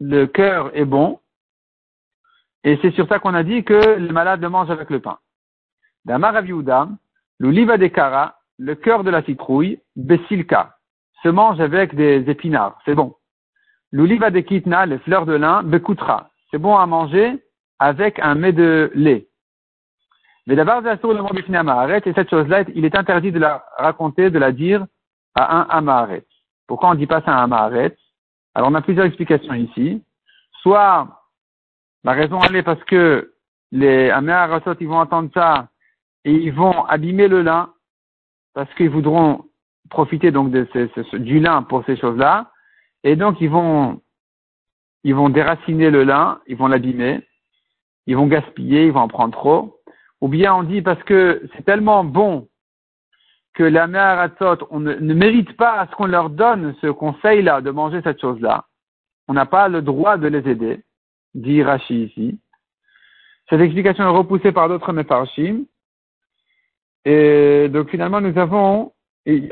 le 0.00 0.26
cœur 0.26 0.76
est 0.76 0.84
bon, 0.84 1.20
et 2.64 2.76
c'est 2.82 2.90
sur 2.90 3.06
ça 3.06 3.20
qu'on 3.20 3.32
a 3.32 3.44
dit 3.44 3.62
que 3.62 3.96
le 3.96 4.12
malade 4.12 4.42
le 4.42 4.48
mange 4.48 4.70
avec 4.70 4.90
le 4.90 4.98
pain. 4.98 5.18
Damar 6.04 6.34
L'oliva 7.38 7.78
de 7.78 7.86
cara, 7.86 8.40
le 8.58 8.74
cœur 8.74 9.04
de 9.04 9.10
la 9.10 9.22
citrouille, 9.22 9.80
besilka, 9.94 10.76
se 11.22 11.28
mange 11.28 11.60
avec 11.60 11.94
des 11.94 12.28
épinards, 12.28 12.76
c'est 12.84 12.96
bon. 12.96 13.14
L'oliva 13.92 14.30
de 14.30 14.40
kitna, 14.40 14.86
les 14.86 14.98
fleurs 14.98 15.24
de 15.24 15.34
lin, 15.34 15.62
bekoutra, 15.62 16.30
c'est 16.50 16.58
bon 16.58 16.76
à 16.76 16.86
manger 16.86 17.40
avec 17.78 18.18
un 18.18 18.34
mets 18.34 18.52
de 18.52 18.90
lait. 18.94 19.28
Mais 20.48 20.56
d'abord, 20.56 20.80
le 20.80 22.08
et 22.08 22.14
cette 22.14 22.30
chose-là, 22.30 22.64
il 22.74 22.84
est 22.84 22.96
interdit 22.96 23.30
de 23.30 23.38
la 23.38 23.64
raconter, 23.78 24.30
de 24.30 24.40
la 24.40 24.50
dire 24.50 24.84
à 25.36 25.56
un 25.56 25.78
amaret. 25.78 26.26
Pourquoi 26.66 26.90
on 26.90 26.94
dit 26.94 27.06
pas 27.06 27.20
ça 27.22 27.36
à 27.36 27.40
un 27.40 27.44
amaret 27.44 27.96
Alors, 28.54 28.70
on 28.70 28.74
a 28.74 28.82
plusieurs 28.82 29.06
explications 29.06 29.54
ici. 29.54 30.02
Soit, 30.62 31.08
la 32.04 32.12
raison 32.12 32.40
elle 32.40 32.56
est 32.56 32.62
parce 32.62 32.82
que 32.84 33.34
les 33.72 34.10
amaratot, 34.10 34.74
ils 34.80 34.88
vont 34.88 35.00
entendre 35.00 35.30
ça 35.34 35.68
et 36.24 36.32
ils 36.32 36.52
vont 36.52 36.84
abîmer 36.84 37.28
le 37.28 37.42
lin 37.42 37.72
parce 38.54 38.72
qu'ils 38.74 38.90
voudront 38.90 39.44
profiter 39.90 40.30
donc 40.30 40.50
du 40.50 41.40
lin 41.40 41.62
pour 41.62 41.84
ces 41.84 41.96
choses-là. 41.96 42.50
Et 43.02 43.16
donc 43.16 43.40
ils 43.40 43.50
vont, 43.50 44.00
ils 45.02 45.14
vont 45.14 45.28
déraciner 45.28 45.90
le 45.90 46.04
lin, 46.04 46.40
ils 46.46 46.56
vont 46.56 46.68
l'abîmer, 46.68 47.26
ils 48.06 48.16
vont 48.16 48.26
gaspiller, 48.26 48.86
ils 48.86 48.92
vont 48.92 49.00
en 49.00 49.08
prendre 49.08 49.36
trop. 49.36 49.80
Ou 50.20 50.28
bien 50.28 50.54
on 50.54 50.62
dit 50.62 50.80
parce 50.80 51.02
que 51.02 51.42
c'est 51.54 51.64
tellement 51.64 52.04
bon 52.04 52.48
que 53.54 53.62
la 53.62 53.86
mère 53.86 54.30
on 54.70 54.80
ne, 54.80 55.14
mérite 55.14 55.56
pas 55.56 55.80
à 55.80 55.86
ce 55.86 55.94
qu'on 55.94 56.06
leur 56.06 56.30
donne 56.30 56.74
ce 56.80 56.88
conseil-là 56.88 57.60
de 57.60 57.70
manger 57.70 58.00
cette 58.02 58.20
chose-là. 58.20 58.66
On 59.28 59.32
n'a 59.32 59.46
pas 59.46 59.68
le 59.68 59.80
droit 59.80 60.16
de 60.16 60.26
les 60.26 60.48
aider, 60.48 60.82
dit 61.34 61.62
Rashi 61.62 62.04
ici. 62.04 62.38
Cette 63.48 63.60
explication 63.60 64.04
est 64.04 64.16
repoussée 64.16 64.52
par 64.52 64.68
d'autres 64.68 64.92
méfarchim. 64.92 65.64
Et 67.04 67.68
donc 67.68 67.90
finalement, 67.90 68.20
nous 68.20 68.36
avons 68.38 68.92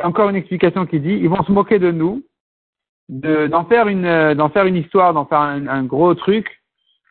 encore 0.03 0.31
une 0.31 0.37
explication 0.37 0.87
qui 0.87 1.01
dit, 1.01 1.15
ils 1.15 1.29
vont 1.29 1.43
se 1.45 1.53
moquer 1.53 1.79
de 1.79 1.91
nous, 1.91 2.23
d'en 3.09 3.65
faire 3.67 3.89
une, 3.89 4.35
d'en 4.35 4.49
faire 4.49 4.67
une 4.67 4.77
histoire, 4.77 5.15
d'en 5.15 5.27
faire 5.27 5.41
un, 5.41 5.85
gros 5.85 6.15
truc 6.15 6.63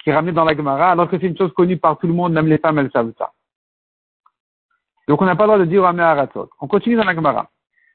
qui 0.04 0.10
est 0.10 0.14
ramené 0.14 0.32
dans 0.32 0.46
la 0.46 0.56
Gemara, 0.56 0.92
alors 0.92 1.10
que 1.10 1.20
c'est 1.20 1.28
une 1.28 1.38
chose 1.38 1.54
connue 1.54 1.78
par 1.78 1.98
tout 2.00 2.08
le 2.08 2.14
monde, 2.14 2.34
même 2.34 2.48
les 2.48 2.58
femmes, 2.58 2.80
elles 2.80 2.92
savent 2.92 3.14
ça. 3.18 3.32
Donc 5.08 5.22
on 5.22 5.26
n'a 5.26 5.36
pas 5.36 5.44
le 5.44 5.48
droit 5.50 5.60
de 5.60 5.66
dire 5.66 5.84
Ramé 5.84 6.04
Aratot. 6.04 6.50
On 6.60 6.68
continue 6.68 6.96
dans 6.96 7.04
la 7.04 7.16
Gemara. 7.16 7.48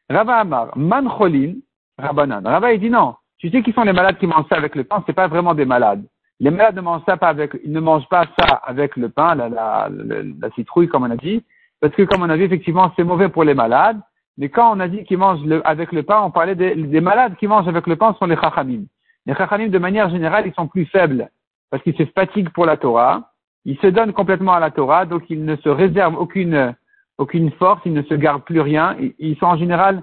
Rava 0.09 0.37
Amar, 0.37 0.77
Man 0.77 1.09
Cholin, 1.09 1.55
Rabanan. 1.99 2.47
Rava 2.47 2.73
il 2.73 2.81
dit 2.81 2.91
non. 2.91 3.15
Tu 3.39 3.51
sais 3.51 3.63
qui 3.63 3.73
sont 3.73 3.83
les 3.83 3.93
malades 3.93 4.19
qui 4.19 4.27
mangent 4.27 4.49
ça 4.49 4.57
avec 4.57 4.75
le 4.75 4.85
pain, 4.85 5.03
c'est 5.07 5.13
pas 5.13 5.29
vraiment 5.29 5.55
des 5.55 5.65
malades. 5.67 6.05
Les 6.41 6.51
malades 6.51 6.77
ne 6.77 6.81
mangent 6.81 7.05
ça 7.07 7.17
pas 7.17 7.29
avec, 7.29 7.53
ils 7.65 7.73
ne 7.73 7.81
mangent 7.81 8.09
pas 8.09 8.25
ça 8.39 8.61
avec 8.65 8.97
le 8.97 9.09
pain, 9.09 9.35
la, 9.35 9.49
la, 9.49 9.89
la 9.91 10.51
citrouille 10.51 10.89
comme 10.89 11.05
on 11.05 11.11
a 11.11 11.17
dit, 11.17 11.43
parce 11.81 11.95
que 11.95 12.03
comme 12.03 12.23
on 12.23 12.31
a 12.31 12.37
vu, 12.37 12.45
effectivement, 12.45 12.93
c'est 12.97 13.05
mauvais 13.05 13.29
pour 13.29 13.45
les 13.45 13.55
malades. 13.55 14.01
Mais 14.39 14.49
quand 14.49 14.75
on 14.75 14.81
a 14.81 14.89
dit 14.89 15.05
qu'ils 15.05 15.19
mangent 15.19 15.41
avec 15.65 15.93
le 15.93 16.03
pain, 16.03 16.21
on 16.23 16.31
parlait 16.31 16.55
des, 16.55 17.01
malades 17.01 17.37
qui 17.37 17.47
mangent 17.47 17.69
avec 17.69 17.87
le 17.87 17.97
pain 17.97 18.15
sont 18.19 18.27
les 18.27 18.37
chachamim. 18.37 18.85
Les 19.25 19.35
chachamim, 19.35 19.69
de 19.69 19.79
manière 19.79 20.11
générale, 20.11 20.47
ils 20.47 20.55
sont 20.55 20.69
plus 20.69 20.85
faibles 20.87 21.31
parce 21.71 21.83
qu'ils 21.83 21.97
se 21.97 22.05
fatiguent 22.05 22.51
pour 22.51 22.67
la 22.67 22.77
Torah. 22.77 23.33
Ils 23.65 23.79
se 23.79 23.87
donnent 23.87 24.13
complètement 24.13 24.53
à 24.53 24.61
la 24.61 24.71
Torah, 24.71 25.07
donc 25.07 25.25
ils 25.31 25.45
ne 25.45 25.57
se 25.57 25.69
réservent 25.69 26.19
aucune, 26.19 26.75
aucune 27.19 27.51
force, 27.53 27.81
ils 27.85 27.93
ne 27.93 28.03
se 28.03 28.15
gardent 28.15 28.45
plus 28.45 28.61
rien. 28.61 28.97
Ils 29.19 29.37
sont 29.39 29.47
en 29.47 29.57
général 29.57 30.03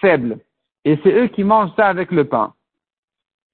faibles. 0.00 0.38
Et 0.84 0.98
c'est 1.02 1.12
eux 1.12 1.26
qui 1.28 1.44
mangent 1.44 1.74
ça 1.76 1.86
avec 1.86 2.12
le 2.12 2.24
pain. 2.24 2.52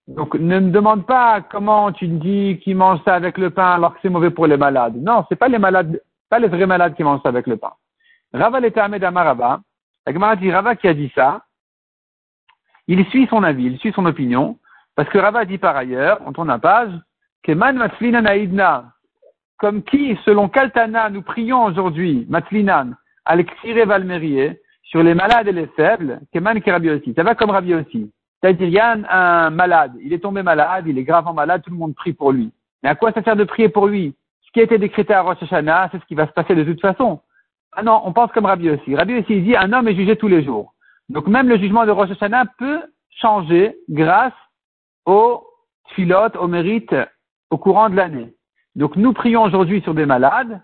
Donc 0.09 0.35
ne 0.35 0.59
me 0.59 0.71
demande 0.71 1.07
pas 1.07 1.40
comment 1.40 1.92
tu 1.92 2.09
dis 2.09 2.59
qu'ils 2.62 2.76
mangent 2.76 3.02
ça 3.04 3.14
avec 3.14 3.38
le 3.38 3.50
pain 3.50 3.73
alors 3.73 3.95
que 3.95 4.00
c'est 4.02 4.09
mauvais 4.09 4.30
pour 4.30 4.47
les 4.47 4.57
malades. 4.57 4.97
Non, 4.97 5.25
c'est 5.28 5.37
pas 5.37 5.49
les 5.49 5.59
malades, 5.59 6.02
pas 6.28 6.40
les 6.40 6.49
vrais 6.49 6.66
malades 6.66 6.95
qui 6.95 7.04
mangent 7.04 7.23
ça 7.23 7.28
avec 7.28 7.47
le 7.47 7.57
pain. 7.57 7.73
Rava 8.33 8.59
l'Etamé 8.59 9.02
Amarava, 9.04 9.61
la 10.07 10.12
Gemara 10.12 10.37
dit 10.37 10.50
Rava 10.50 10.75
qui 10.75 10.88
a 10.88 10.95
dit 10.95 11.12
ça, 11.14 11.45
il 12.88 13.04
suit 13.07 13.28
son 13.28 13.45
avis, 13.45 13.66
il 13.66 13.78
suit 13.78 13.92
son 13.92 14.07
opinion, 14.07 14.59
parce 14.97 15.09
que 15.09 15.19
Rava 15.19 15.45
dit 15.45 15.59
par 15.59 15.76
ailleurs, 15.76 16.21
on 16.26 16.33
tourne 16.33 16.49
la 16.49 16.59
page, 16.59 16.92
que 17.45 17.52
man 17.52 17.76
matflinan 17.76 18.25
aidna, 18.26 18.92
comme 19.61 19.83
qui, 19.83 20.19
selon 20.25 20.49
Kaltana, 20.49 21.11
nous 21.11 21.23
prions 21.23 21.64
aujourd'hui, 21.64 22.26
matflinan, 22.31 22.93
al 23.26 23.45
valmerie, 23.87 24.57
sur 24.83 25.02
les 25.02 25.14
malades 25.14 25.47
et 25.49 25.52
les 25.52 25.67
faibles, 25.69 26.21
que 26.33 26.38
man 26.40 26.61
qui 26.61 26.71
aussi. 26.73 27.14
Ça 27.14 27.23
va 27.23 27.35
comme 27.35 27.50
Rabbi 27.50 27.75
aussi. 27.75 28.11
C'est-à-dire, 28.40 28.67
il 28.67 28.73
y 28.73 28.79
a 28.79 28.93
un, 28.93 29.50
malade, 29.50 29.93
il 30.02 30.12
est 30.12 30.19
tombé 30.19 30.43
malade, 30.43 30.87
il 30.88 30.99
est 30.99 31.05
gravement 31.05 31.35
malade, 31.35 31.62
tout 31.62 31.71
le 31.71 31.76
monde 31.76 31.95
prie 31.95 32.14
pour 32.14 32.33
lui. 32.33 32.50
Mais 32.83 32.88
à 32.88 32.95
quoi 32.95 33.12
ça 33.12 33.23
sert 33.23 33.37
de 33.37 33.45
prier 33.45 33.69
pour 33.69 33.87
lui? 33.87 34.14
Ce 34.47 34.50
qui 34.50 34.61
a 34.61 34.64
été 34.64 34.79
décrété 34.79 35.12
à 35.12 35.21
Rosh 35.21 35.43
Hashanah, 35.43 35.90
c'est 35.93 36.00
ce 36.00 36.07
qui 36.07 36.14
va 36.14 36.26
se 36.26 36.33
passer 36.33 36.55
de 36.55 36.64
toute 36.64 36.81
façon. 36.81 37.21
Ah 37.73 37.83
non, 37.83 38.00
on 38.05 38.12
pense 38.12 38.33
comme 38.33 38.47
Rabbi 38.47 38.71
aussi. 38.71 38.97
Rabbi 38.97 39.19
aussi 39.19 39.43
dit 39.43 39.55
un 39.55 39.73
homme 39.73 39.87
est 39.87 39.95
jugé 39.95 40.17
tous 40.17 40.26
les 40.26 40.43
jours. 40.43 40.75
Donc 41.11 41.29
même 41.29 41.49
le 41.49 41.59
jugement 41.59 41.85
de 41.85 41.90
Rosh 41.90 42.11
Hashanah 42.11 42.47
peut 42.59 42.81
changer 43.11 43.76
grâce 43.90 44.33
au 45.05 45.45
filote, 45.95 46.35
au 46.37 46.49
mérite, 46.49 46.95
au 47.50 47.59
courant 47.59 47.90
de 47.90 47.97
l'année. 47.97 48.35
Donc 48.77 48.97
nous 48.97 49.12
prions 49.12 49.43
aujourd'hui 49.43 49.81
sur 49.83 49.95
des 49.95 50.07
malades, 50.07 50.61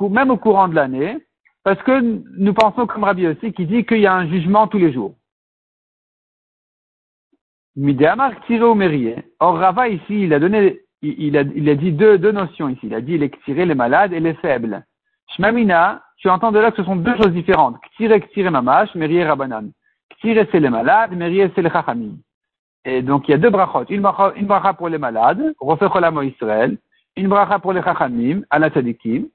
même 0.00 0.30
au 0.30 0.36
courant 0.36 0.68
de 0.68 0.74
l'année, 0.74 1.18
parce 1.62 1.82
que 1.82 2.00
nous 2.00 2.54
pensons 2.54 2.86
comme 2.86 3.04
Rabbi 3.04 3.26
aussi 3.26 3.52
qui 3.52 3.66
dit 3.66 3.84
qu'il 3.84 4.00
y 4.00 4.06
a 4.06 4.14
un 4.14 4.28
jugement 4.28 4.66
tous 4.66 4.78
les 4.78 4.92
jours. 4.92 5.14
Midéamar 7.76 8.32
tiré 8.46 8.64
au 8.64 8.74
mérier. 8.74 9.16
Or 9.38 9.56
Rava 9.56 9.88
ici, 9.88 10.24
il 10.24 10.34
a 10.34 10.38
donné, 10.38 10.80
il, 11.02 11.36
a, 11.36 11.42
il 11.42 11.68
a 11.68 11.74
dit 11.74 11.92
deux, 11.92 12.18
deux 12.18 12.32
notions 12.32 12.68
ici. 12.68 12.80
Il 12.84 12.94
a 12.94 13.00
dit 13.00 13.16
les 13.16 13.30
tirés, 13.44 13.64
les 13.64 13.74
malades 13.74 14.12
et 14.12 14.20
les 14.20 14.34
faibles. 14.34 14.84
Shmamina, 15.36 16.02
tu 16.16 16.28
entends 16.28 16.52
de 16.52 16.58
là 16.58 16.70
que 16.70 16.78
ce 16.78 16.84
sont 16.84 16.96
deux 16.96 17.16
choses 17.16 17.32
différentes. 17.32 17.80
Ktire, 17.80 18.20
ktire 18.20 18.50
mamash, 18.50 18.94
merier 18.94 19.24
rabanan. 19.24 19.70
Ktire, 20.10 20.46
c'est 20.50 20.60
les 20.60 20.68
malades, 20.68 21.12
merier, 21.12 21.50
c'est 21.54 21.62
les 21.62 21.70
chachamim. 21.70 22.16
Et 22.84 23.02
donc, 23.02 23.28
il 23.28 23.32
y 23.32 23.34
a 23.34 23.38
deux 23.38 23.50
brachot. 23.50 23.84
Une 23.88 24.02
bracha, 24.02 24.32
une 24.36 24.46
bracha 24.46 24.74
pour 24.74 24.88
les 24.88 24.98
malades, 24.98 25.54
refait 25.60 25.88
cholam 25.88 26.22
Israël. 26.22 26.76
Une 27.20 27.28
bracha 27.28 27.58
pour 27.58 27.74
les 27.74 27.82
chachamim, 27.82 28.44
à 28.48 28.58
la 28.58 28.70
tzadikim. 28.70 29.26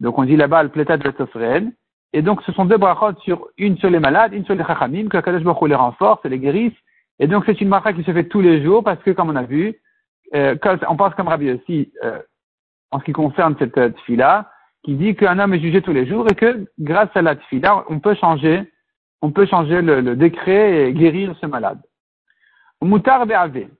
Donc, 0.00 0.18
on 0.18 0.24
dit 0.24 0.34
là-bas, 0.34 0.64
le 0.64 0.70
plétat 0.70 0.96
de 0.96 1.08
sofren. 1.16 1.72
Et 2.12 2.20
donc, 2.20 2.42
ce 2.42 2.50
sont 2.50 2.64
deux 2.64 2.78
brachot 2.78 3.16
sur, 3.20 3.46
une 3.58 3.78
sur 3.78 3.90
les 3.90 4.00
malades, 4.00 4.32
une 4.32 4.44
sur 4.44 4.56
les 4.56 4.64
chachamim, 4.64 5.08
que 5.08 5.18
Kadosh 5.18 5.44
Baruch 5.44 5.68
les 5.68 5.76
renforce 5.76 6.24
les 6.24 6.40
guérisse. 6.40 6.74
Et 7.20 7.28
donc, 7.28 7.44
c'est 7.46 7.60
une 7.60 7.68
bracha 7.68 7.92
qui 7.92 8.02
se 8.02 8.12
fait 8.12 8.24
tous 8.24 8.40
les 8.40 8.60
jours 8.64 8.82
parce 8.82 9.00
que, 9.04 9.12
comme 9.12 9.30
on 9.30 9.36
a 9.36 9.44
vu, 9.44 9.78
euh, 10.34 10.56
on 10.88 10.96
pense 10.96 11.14
comme 11.14 11.28
Rabbi 11.28 11.52
aussi, 11.52 11.92
euh, 12.02 12.18
en 12.90 12.98
ce 12.98 13.04
qui 13.04 13.12
concerne 13.12 13.54
cette 13.56 13.78
euh, 13.78 13.92
fila 14.04 14.50
qui 14.82 14.96
dit 14.96 15.14
qu'un 15.14 15.38
homme 15.38 15.54
est 15.54 15.60
jugé 15.60 15.80
tous 15.80 15.92
les 15.92 16.08
jours 16.08 16.26
et 16.28 16.34
que 16.34 16.66
grâce 16.80 17.10
à 17.14 17.22
la 17.22 17.36
tfila, 17.36 17.84
on 17.88 18.00
peut 18.00 18.16
changer, 18.16 18.68
on 19.20 19.30
peut 19.30 19.46
changer 19.46 19.80
le, 19.80 20.16
décret 20.16 20.88
et 20.88 20.92
guérir 20.92 21.36
ce 21.40 21.46
malade. 21.46 21.80
Moutar. 22.80 23.24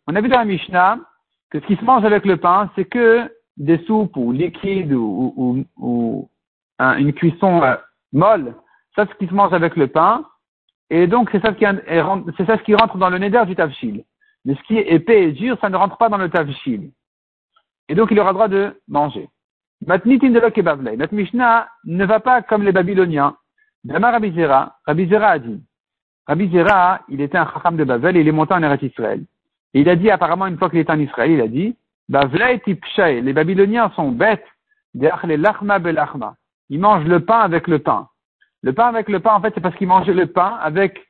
On 0.07 0.15
a 0.15 0.21
vu 0.21 0.29
dans 0.29 0.39
la 0.39 0.45
Mishnah 0.45 0.99
que 1.53 1.61
ce 1.61 1.67
qui 1.67 1.77
se 1.77 1.85
mange 1.85 2.05
avec 2.05 2.25
le 2.25 2.39
pain, 2.39 2.71
c'est 2.75 2.87
que 2.87 3.31
des 3.59 3.77
soupes 3.85 4.17
ou 4.17 4.33
liquides 4.33 4.95
ou, 4.95 6.29
une 6.79 7.13
cuisson 7.13 7.63
euh, 7.63 7.77
molle. 8.13 8.55
Ça, 8.97 9.05
c'est 9.05 9.13
ce 9.13 9.19
qui 9.19 9.29
se 9.29 9.35
mange 9.35 9.53
avec 9.53 9.77
le 9.77 9.87
pain. 9.87 10.25
Et 10.89 11.07
donc, 11.07 11.29
c'est 11.31 11.43
ça, 11.43 11.53
ce 11.53 12.63
qui 12.63 12.75
rentre 12.75 12.97
dans 12.97 13.11
le 13.11 13.19
neder 13.19 13.45
du 13.47 13.55
tavshil. 13.55 14.05
Mais 14.45 14.55
ce 14.55 14.63
qui 14.63 14.79
est 14.79 14.93
épais 14.93 15.25
et 15.25 15.33
dur, 15.33 15.59
ça 15.61 15.69
ne 15.69 15.77
rentre 15.77 15.99
pas 15.99 16.09
dans 16.09 16.17
le 16.17 16.31
tavshil. 16.31 16.91
Et 17.89 17.95
donc, 17.95 18.11
il 18.11 18.19
aura 18.19 18.33
droit 18.33 18.49
de 18.49 18.81
manger. 18.89 19.29
Notre 19.87 20.07
Mishnah 21.15 21.69
ne 21.85 22.05
va 22.07 22.21
pas 22.21 22.41
comme 22.43 22.63
les 22.63 22.73
Babyloniens. 22.73 23.37
Dama 23.85 24.11
Rabbi 24.11 24.33
Zera, 24.33 24.79
Rabbi 24.87 25.07
Zera 25.09 25.29
a 25.29 25.39
dit. 25.39 25.63
Rabbi 26.27 26.51
Zera, 26.51 27.01
il 27.09 27.21
était 27.21 27.37
un 27.37 27.47
chacham 27.47 27.77
de 27.77 27.85
Babel 27.85 28.17
et 28.17 28.21
il 28.21 28.29
est 28.29 28.33
monté 28.33 28.55
en 28.55 28.63
Eretz 28.63 28.83
Israël. 28.83 29.23
Et 29.75 29.81
il 29.81 29.89
a 29.89 29.97
dit 29.97 30.11
apparemment 30.11 30.47
une 30.47 30.59
fois 30.59 30.71
qu'il 30.71 30.79
était 30.79 30.93
en 30.93 31.01
Israël, 31.01 31.31
il 31.31 31.41
a 31.41 31.49
dit, 31.49 31.77
les 32.09 33.33
Babyloniens 33.33 33.91
sont 33.97 34.11
bêtes, 34.13 34.45
ils 34.95 36.79
mangent 36.79 37.07
le 37.07 37.21
pain 37.21 37.39
avec 37.39 37.69
le 37.69 37.79
pain. 37.79 38.09
Le 38.63 38.73
pain 38.73 38.87
avec 38.87 39.09
le 39.09 39.21
pain, 39.21 39.35
en 39.35 39.41
fait, 39.41 39.53
c'est 39.55 39.61
parce 39.61 39.75
qu'ils 39.77 39.89
mangeaient 39.89 40.13
le 40.15 40.27
pain 40.27 40.59
avec 40.61 41.01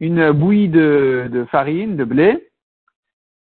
une 0.00 0.32
bouillie 0.32 0.68
de, 0.68 1.46
farine, 1.50 1.96
de 1.96 2.04
blé. 2.04 2.48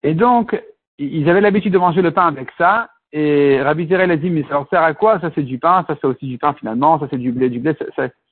Et 0.03 0.15
donc, 0.15 0.61
ils 0.99 1.29
avaient 1.29 1.41
l'habitude 1.41 1.73
de 1.73 1.79
manger 1.79 2.03
le 2.03 2.12
pain 2.12 2.27
avec 2.27 2.50
ça, 2.57 2.89
et 3.12 3.61
Rabbi 3.61 3.87
Zerel 3.87 4.11
a 4.11 4.17
dit, 4.17 4.31
mais 4.31 4.45
ça 4.49 4.65
sert 4.71 4.83
à 4.83 4.95
quoi? 4.95 5.21
Ça 5.21 5.31
c'est 5.35 5.43
du 5.43 5.59
pain, 5.59 5.85
ça 5.87 5.97
c'est 6.00 6.07
aussi 6.07 6.27
du 6.27 6.39
pain 6.39 6.53
finalement, 6.55 6.99
ça 7.00 7.07
c'est 7.11 7.19
du 7.19 7.33
blé, 7.33 7.49
du 7.49 7.59
blé. 7.59 7.75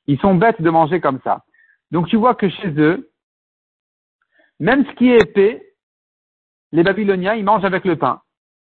ils 0.07 0.19
sont 0.21 0.35
bêtes 0.35 0.63
de 0.63 0.71
manger 0.71 1.01
comme 1.01 1.19
ça. 1.25 1.43
Donc 1.91 2.07
tu 2.09 2.17
vois 2.17 2.35
que 2.35 2.49
chez 2.49 2.71
eux, 2.79 3.11
même 4.61 4.85
ce 4.87 4.93
qui 4.93 5.11
est 5.11 5.23
épais, 5.23 5.68
les 6.73 6.83
Babyloniens, 6.83 7.35
ils 7.35 7.45
mangent 7.45 7.65
avec 7.65 7.85
le 7.85 7.97
pain. 7.97 8.21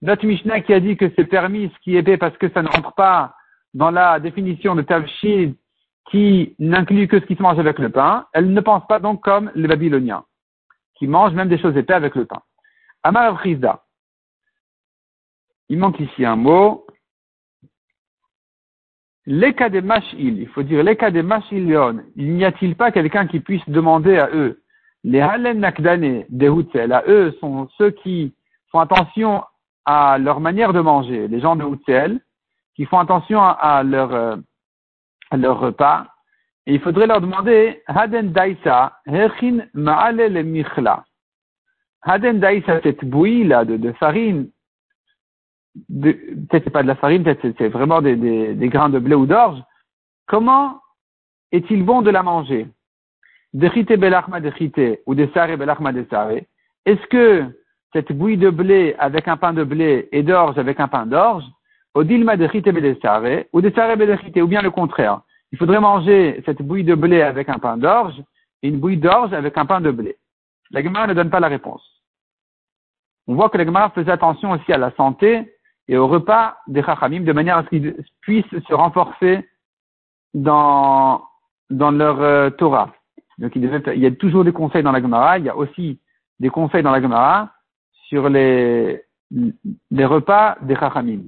Notre 0.03 0.27
Mishnah 0.27 0.61
qui 0.61 0.73
a 0.73 0.81
dit 0.81 0.97
que 0.97 1.11
c'est 1.17 1.25
permis 1.25 1.71
ce 1.75 1.79
qui 1.81 1.97
est 1.97 2.01
épais 2.01 2.17
parce 2.17 2.37
que 2.39 2.49
ça 2.51 2.63
ne 2.63 2.69
rentre 2.69 2.95
pas 2.95 3.35
dans 3.75 3.91
la 3.91 4.19
définition 4.19 4.75
de 4.75 4.83
Tavshid 4.83 5.55
qui 6.11 6.57
n'inclut 6.59 7.07
que 7.07 7.21
ce 7.21 7.27
qui 7.27 7.37
se 7.37 7.43
mange 7.43 7.59
avec 7.59 7.79
le 7.79 7.91
pain, 7.91 8.27
elle 8.33 8.53
ne 8.53 8.61
pense 8.61 8.87
pas 8.87 8.99
donc 8.99 9.23
comme 9.23 9.51
les 9.55 9.69
Babyloniens, 9.69 10.25
qui 10.97 11.07
mangent 11.07 11.35
même 11.35 11.49
des 11.49 11.59
choses 11.59 11.77
épais 11.77 11.95
avec 11.95 12.15
le 12.15 12.25
pain. 12.25 12.43
Amar 13.03 13.39
Frizda. 13.39 13.85
Il 15.69 15.79
manque 15.79 16.01
ici 16.01 16.25
un 16.25 16.37
mot. 16.37 16.87
cas 19.57 19.69
des 19.69 19.83
machil, 19.83 20.41
il 20.41 20.49
faut 20.49 20.65
dire 20.65 20.85
cas 20.97 21.11
des 21.11 21.23
machilion. 21.23 22.01
Il 22.17 22.35
n'y 22.35 22.45
a-t-il 22.45 22.75
pas 22.75 22.91
quelqu'un 22.91 23.27
qui 23.27 23.39
puisse 23.39 23.67
demander 23.69 24.19
à 24.19 24.31
eux, 24.33 24.63
les 25.05 25.21
halen 25.21 25.61
nakdane 25.61 26.25
des 26.29 26.49
à 26.49 27.03
eux 27.07 27.37
sont 27.41 27.69
ceux 27.79 27.91
qui 27.91 28.35
font 28.71 28.81
attention 28.81 29.43
à 29.85 30.19
leur 30.19 30.41
manière 30.41 30.73
de 30.73 30.81
manger, 30.81 31.29
les 31.29 31.41
gens 31.41 31.57
de 31.57 31.65
Houtzel, 31.65 32.21
qui 32.77 32.85
font 32.85 32.99
attention 32.99 33.41
à 33.43 33.83
leur, 33.83 34.15
euh, 34.15 34.37
à 35.31 35.37
leur 35.37 35.59
repas. 35.59 36.07
Et 36.67 36.75
il 36.75 36.81
faudrait 36.81 37.07
leur 37.07 37.21
demander, 37.21 37.83
Haden 37.87 38.33
Daisa, 38.33 39.01
Hechin 39.07 39.67
Maale 39.75 40.33
le 40.33 40.43
Michla. 40.43 41.05
Haden 42.03 42.41
Daisa, 42.41 42.81
cette 42.83 43.05
bouillie 43.05 43.45
là 43.45 43.65
de, 43.65 43.93
farine, 43.93 44.51
peut-être 45.91 46.65
c'est 46.65 46.71
pas 46.71 46.83
de 46.83 46.89
la 46.89 46.95
farine, 46.95 47.25
peut-être 47.25 47.55
c'est 47.59 47.69
vraiment 47.69 48.01
des, 48.03 48.17
grains 48.69 48.91
de 48.91 48.99
blé 48.99 49.15
ou 49.15 49.27
d'orge, 49.27 49.61
comment 50.27 50.81
est-il 51.53 51.85
bon 51.85 52.03
de 52.03 52.11
la 52.11 52.23
manger? 52.23 52.69
Dechite 53.53 53.97
belachma 53.97 54.41
dechite 54.41 55.03
ou 55.07 55.15
desare 55.15 55.57
belachma 55.57 55.93
desare. 55.93 56.43
Est-ce 56.87 57.05
que 57.09 57.45
cette 57.93 58.13
bouillie 58.13 58.37
de 58.37 58.51
blé 58.51 58.95
avec 58.99 59.27
un 59.27 59.37
pain 59.37 59.53
de 59.53 59.65
blé 59.65 60.09
et 60.13 60.23
d'orge 60.23 60.57
avec 60.59 60.79
un 60.79 60.87
pain 60.87 61.05
d'orge, 61.05 61.45
odilma 61.95 62.37
dechite 62.37 62.69
bedesare 62.69 63.47
ou 63.53 63.61
desare 63.61 63.97
bedechite, 63.97 64.37
ou 64.37 64.47
bien 64.47 64.63
le 64.63 64.71
contraire 64.71 65.23
Il 65.51 65.59
faudrait 65.59 65.81
manger 65.81 66.41
cette 66.47 66.63
bouillie 66.63 66.85
de 66.85 66.95
blé 66.95 67.23
avec 67.23 67.49
un 67.49 67.59
pain 67.59 67.77
d'orge 67.77 68.23
et 68.63 68.69
une 68.69 68.79
bouillie 68.79 68.97
d'orge 68.97 69.33
avec 69.33 69.59
un 69.59 69.67
pain 69.67 69.81
de 69.81 69.91
blé? 69.91 70.17
La 70.71 70.83
Gemara 70.83 71.09
ne 71.09 71.15
donne 71.15 71.31
pas 71.31 71.41
la 71.41 71.49
réponse. 71.49 71.83
On 73.27 73.35
voit 73.35 73.51
que 73.51 73.59
la 73.59 73.65
Gemara 73.65 73.91
faisait 73.91 74.13
attention 74.13 74.53
aussi 74.53 74.73
à 74.73 74.79
la 74.79 74.93
santé 74.93 75.53
et 75.89 75.97
au 75.97 76.07
repas 76.07 76.57
des 76.69 76.85
Chachamim 76.85 77.25
de 77.25 77.33
manière 77.33 77.57
à 77.57 77.65
ce 77.65 77.69
qu'ils 77.69 77.97
puissent 78.21 78.45
se 78.69 78.75
renforcer 78.75 79.49
dans, 80.35 81.25
dans 81.69 81.91
leur 81.91 82.21
euh, 82.21 82.51
Torah. 82.51 82.93
Donc 83.41 83.57
il, 83.57 83.65
y 83.99 84.07
a 84.07 84.11
toujours 84.13 84.45
des 84.45 84.53
conseils 84.53 84.83
dans 84.83 84.93
la 84.93 85.01
Gemara, 85.01 85.39
il 85.39 85.47
y 85.47 85.49
a 85.49 85.57
aussi 85.57 85.99
des 86.39 86.51
conseils 86.51 86.83
dans 86.83 86.91
la 86.91 87.01
Gemara 87.01 87.55
sur 88.09 88.29
les, 88.29 89.03
repas 89.93 90.59
des 90.61 90.77
Chachamim. 90.77 91.23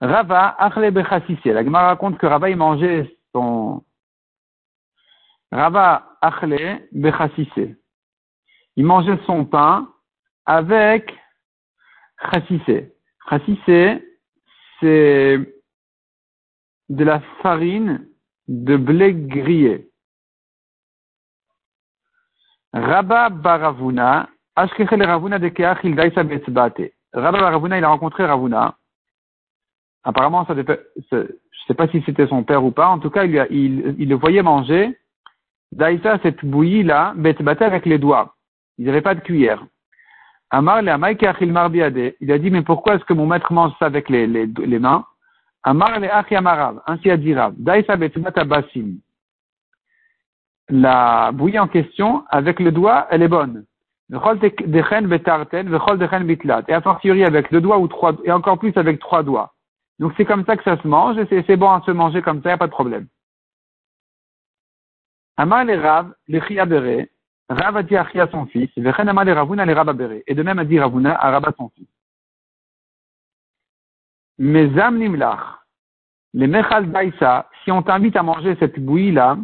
Rava, 0.00 0.56
Achle 0.58 0.90
Bechassisse. 0.90 1.44
La 1.44 1.64
Gemara 1.64 1.88
raconte 1.88 2.18
que 2.18 2.26
Rava 2.26 2.50
il 2.50 2.56
mangeait 2.56 3.16
son 3.32 3.84
Rava 5.52 6.16
Achle 6.20 6.88
Bechassisse. 6.92 7.76
Il 8.76 8.84
mangeait 8.84 9.18
son 9.24 9.44
pain 9.44 9.88
avec 10.44 11.14
Chassisse. 12.32 12.90
Chassissé, 13.30 14.04
c'est 14.80 15.54
de 16.88 17.04
la 17.04 17.20
farine 17.42 18.08
de 18.48 18.76
blé 18.76 19.14
grillé. 19.14 19.87
Rabba 22.72 23.30
Baravuna, 23.30 24.28
Ashkechel 24.56 25.02
Ravuna 25.02 25.38
de 25.38 25.48
Keach 25.48 25.78
il 25.84 25.94
Daisa 25.94 26.22
Betzbate. 26.22 26.92
Rabba 27.12 27.40
Baravuna, 27.40 27.78
il 27.78 27.84
a 27.84 27.88
rencontré 27.88 28.24
Ravuna. 28.26 28.76
Apparemment, 30.04 30.44
ça 30.46 30.54
je 30.54 30.60
ne 31.16 31.26
sais 31.66 31.74
pas 31.74 31.88
si 31.88 32.02
c'était 32.06 32.26
son 32.26 32.42
père 32.44 32.64
ou 32.64 32.70
pas. 32.70 32.88
En 32.88 32.98
tout 32.98 33.10
cas, 33.10 33.24
il, 33.24 34.08
le 34.08 34.14
voyait 34.14 34.42
manger. 34.42 34.98
Daïsa, 35.72 36.18
cette 36.22 36.44
bouillie-là, 36.44 37.12
Betzbate 37.16 37.62
avec 37.62 37.84
les 37.84 37.98
doigts. 37.98 38.34
Il 38.78 38.86
n'avait 38.86 39.02
pas 39.02 39.14
de 39.14 39.20
cuillère. 39.20 39.64
Amar 40.50 40.80
le 40.80 40.90
Amaï 40.92 41.18
Il 42.20 42.32
a 42.32 42.38
dit, 42.38 42.50
mais 42.50 42.62
pourquoi 42.62 42.94
est-ce 42.94 43.04
que 43.04 43.12
mon 43.12 43.26
maître 43.26 43.52
mange 43.52 43.72
ça 43.78 43.86
avec 43.86 44.08
les, 44.08 44.26
mains? 44.78 45.04
Amar 45.62 46.00
le 46.00 46.10
Achi 46.10 46.36
Amarav. 46.36 46.80
Ainsi 46.86 47.10
a 47.10 47.16
dit 47.16 47.34
Rav. 47.34 47.54
Daïsa 47.58 47.96
betumata 47.96 48.44
basim. 48.44 48.98
La 50.70 51.32
bouillie 51.32 51.58
en 51.58 51.68
question, 51.68 52.24
avec 52.28 52.60
le 52.60 52.72
doigt, 52.72 53.06
elle 53.10 53.22
est 53.22 53.28
bonne. 53.28 53.64
Et 54.10 54.14
a 54.14 54.20
fortiori 56.82 57.24
avec 57.24 57.50
deux 57.52 57.60
doigts 57.60 57.78
ou 57.78 57.88
trois, 57.88 58.12
et 58.24 58.32
encore 58.32 58.58
plus 58.58 58.72
avec 58.76 58.98
trois 59.00 59.22
doigts. 59.22 59.54
Donc 59.98 60.12
c'est 60.16 60.24
comme 60.24 60.44
ça 60.44 60.56
que 60.56 60.64
ça 60.64 60.80
se 60.80 60.88
mange, 60.88 61.18
et 61.18 61.44
c'est 61.46 61.56
bon 61.56 61.70
à 61.70 61.82
se 61.82 61.90
manger 61.90 62.22
comme 62.22 62.42
ça, 62.42 62.48
il 62.48 62.52
n'y 62.52 62.54
a 62.54 62.58
pas 62.58 62.66
de 62.66 62.72
problème. 62.72 63.06
Amar 65.36 65.64
le 65.64 65.78
Rav, 65.78 66.14
le 66.26 66.40
Chiabere, 66.40 67.06
Rav 67.48 67.76
a 67.76 67.82
dit 67.82 67.96
à 67.96 68.28
son 68.30 68.46
fils, 68.46 68.70
Vechen 68.76 69.08
Amar 69.08 69.24
le 69.24 69.32
Ravuna 69.32 69.64
le 69.64 69.72
Rababere, 69.72 70.22
et 70.26 70.34
de 70.34 70.42
même 70.42 70.58
a 70.58 70.64
dit 70.64 70.78
Ravuna 70.78 71.14
à 71.14 71.30
Rabba 71.30 71.52
son 71.56 71.68
fils. 71.70 71.88
Mezam 74.38 74.98
Nimlach, 74.98 75.60
les 76.34 76.46
Mechal 76.46 76.90
Daïsa, 76.90 77.48
si 77.64 77.72
on 77.72 77.82
t'invite 77.82 78.16
à 78.16 78.22
manger 78.22 78.56
cette 78.60 78.78
bouillie-là, 78.78 79.38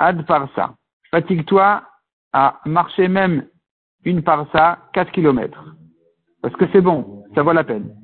ad 0.00 0.26
parsa, 0.26 0.74
fatigue-toi 1.10 1.82
à 2.32 2.60
marcher 2.64 3.06
même 3.06 3.46
une 4.04 4.22
parsa, 4.22 4.78
4 4.94 5.12
kilomètres. 5.12 5.62
Parce 6.42 6.56
que 6.56 6.64
c'est 6.72 6.80
bon, 6.80 7.24
ça 7.34 7.42
vaut 7.42 7.52
la 7.52 7.64
peine. 7.64 7.94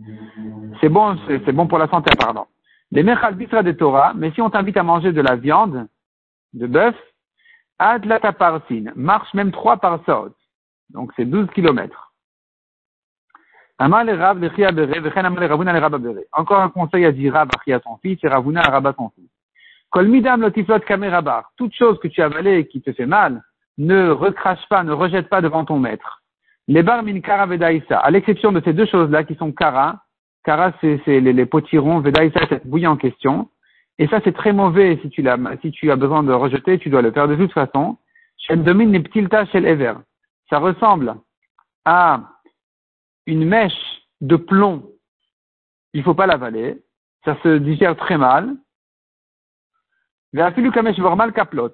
C'est 0.80 0.90
bon, 0.90 1.16
c'est 1.26 1.52
bon 1.52 1.66
pour 1.66 1.78
la 1.78 1.88
santé, 1.88 2.10
pardon. 2.18 2.46
Les 2.92 3.02
mechal 3.02 3.34
bisra 3.34 3.62
de 3.62 3.72
Torah, 3.72 4.12
mais 4.14 4.30
si 4.32 4.42
on 4.42 4.50
t'invite 4.50 4.76
à 4.76 4.82
manger 4.82 5.12
de 5.12 5.22
la 5.22 5.36
viande, 5.36 5.88
de 6.52 6.66
bœuf, 6.66 6.94
ad 7.78 8.04
la 8.04 8.20
taparsine, 8.20 8.92
marche 8.94 9.32
même 9.32 9.50
3 9.50 9.78
parsot. 9.78 10.34
Donc 10.90 11.12
c'est 11.16 11.24
12 11.24 11.48
kilomètres. 11.50 12.12
Encore 13.78 14.00
un 16.60 16.68
conseil 16.68 17.06
à 17.06 17.12
dire 17.12 17.36
à 17.36 17.46
son 17.82 17.96
fils 17.98 18.18
et 18.22 18.28
Ravuna 18.28 18.60
à 18.60 18.70
Rabba 18.70 18.94
son 18.96 19.10
fils. 19.10 19.30
Kol 19.96 20.08
midam 20.08 20.42
lotiflot 20.42 20.80
kamerabar. 20.80 21.44
Toute 21.56 21.74
chose 21.74 21.98
que 22.00 22.08
tu 22.08 22.20
as 22.20 22.26
avalée 22.26 22.58
et 22.58 22.66
qui 22.68 22.82
te 22.82 22.92
fait 22.92 23.06
mal, 23.06 23.42
ne 23.78 24.10
recrache 24.10 24.68
pas, 24.68 24.84
ne 24.84 24.92
rejette 24.92 25.30
pas 25.30 25.40
devant 25.40 25.64
ton 25.64 25.78
maître. 25.78 26.22
Les 26.68 26.82
bar 26.82 27.02
min 27.02 27.20
kara 27.20 27.46
vedaïsa, 27.46 28.00
à 28.00 28.10
l'exception 28.10 28.52
de 28.52 28.60
ces 28.62 28.74
deux 28.74 28.84
choses-là 28.84 29.24
qui 29.24 29.36
sont 29.36 29.52
kara, 29.52 30.02
kara 30.44 30.74
c'est 30.82 31.00
les, 31.06 31.32
les 31.32 31.46
potirons, 31.46 32.00
vedaïsa 32.00 32.40
c'est 32.50 32.66
bouillie 32.66 32.86
en 32.86 32.98
question, 32.98 33.48
et 33.98 34.06
ça 34.08 34.20
c'est 34.22 34.34
très 34.34 34.52
mauvais 34.52 35.00
si 35.00 35.08
tu, 35.08 35.26
as 35.90 35.96
besoin 35.96 36.22
de 36.22 36.32
rejeter, 36.34 36.78
tu 36.78 36.90
dois 36.90 37.00
le 37.00 37.10
faire 37.10 37.26
de 37.26 37.36
toute 37.36 37.54
façon. 37.54 37.96
domine 38.50 39.02
shel 39.50 39.64
ever. 39.64 39.94
Ça 40.50 40.58
ressemble 40.58 41.14
à 41.86 42.20
une 43.24 43.46
mèche 43.46 44.02
de 44.20 44.36
plomb. 44.36 44.90
Il 45.94 46.02
faut 46.02 46.12
pas 46.12 46.26
l'avaler. 46.26 46.82
Ça 47.24 47.34
se 47.42 47.56
digère 47.56 47.96
très 47.96 48.18
mal. 48.18 48.56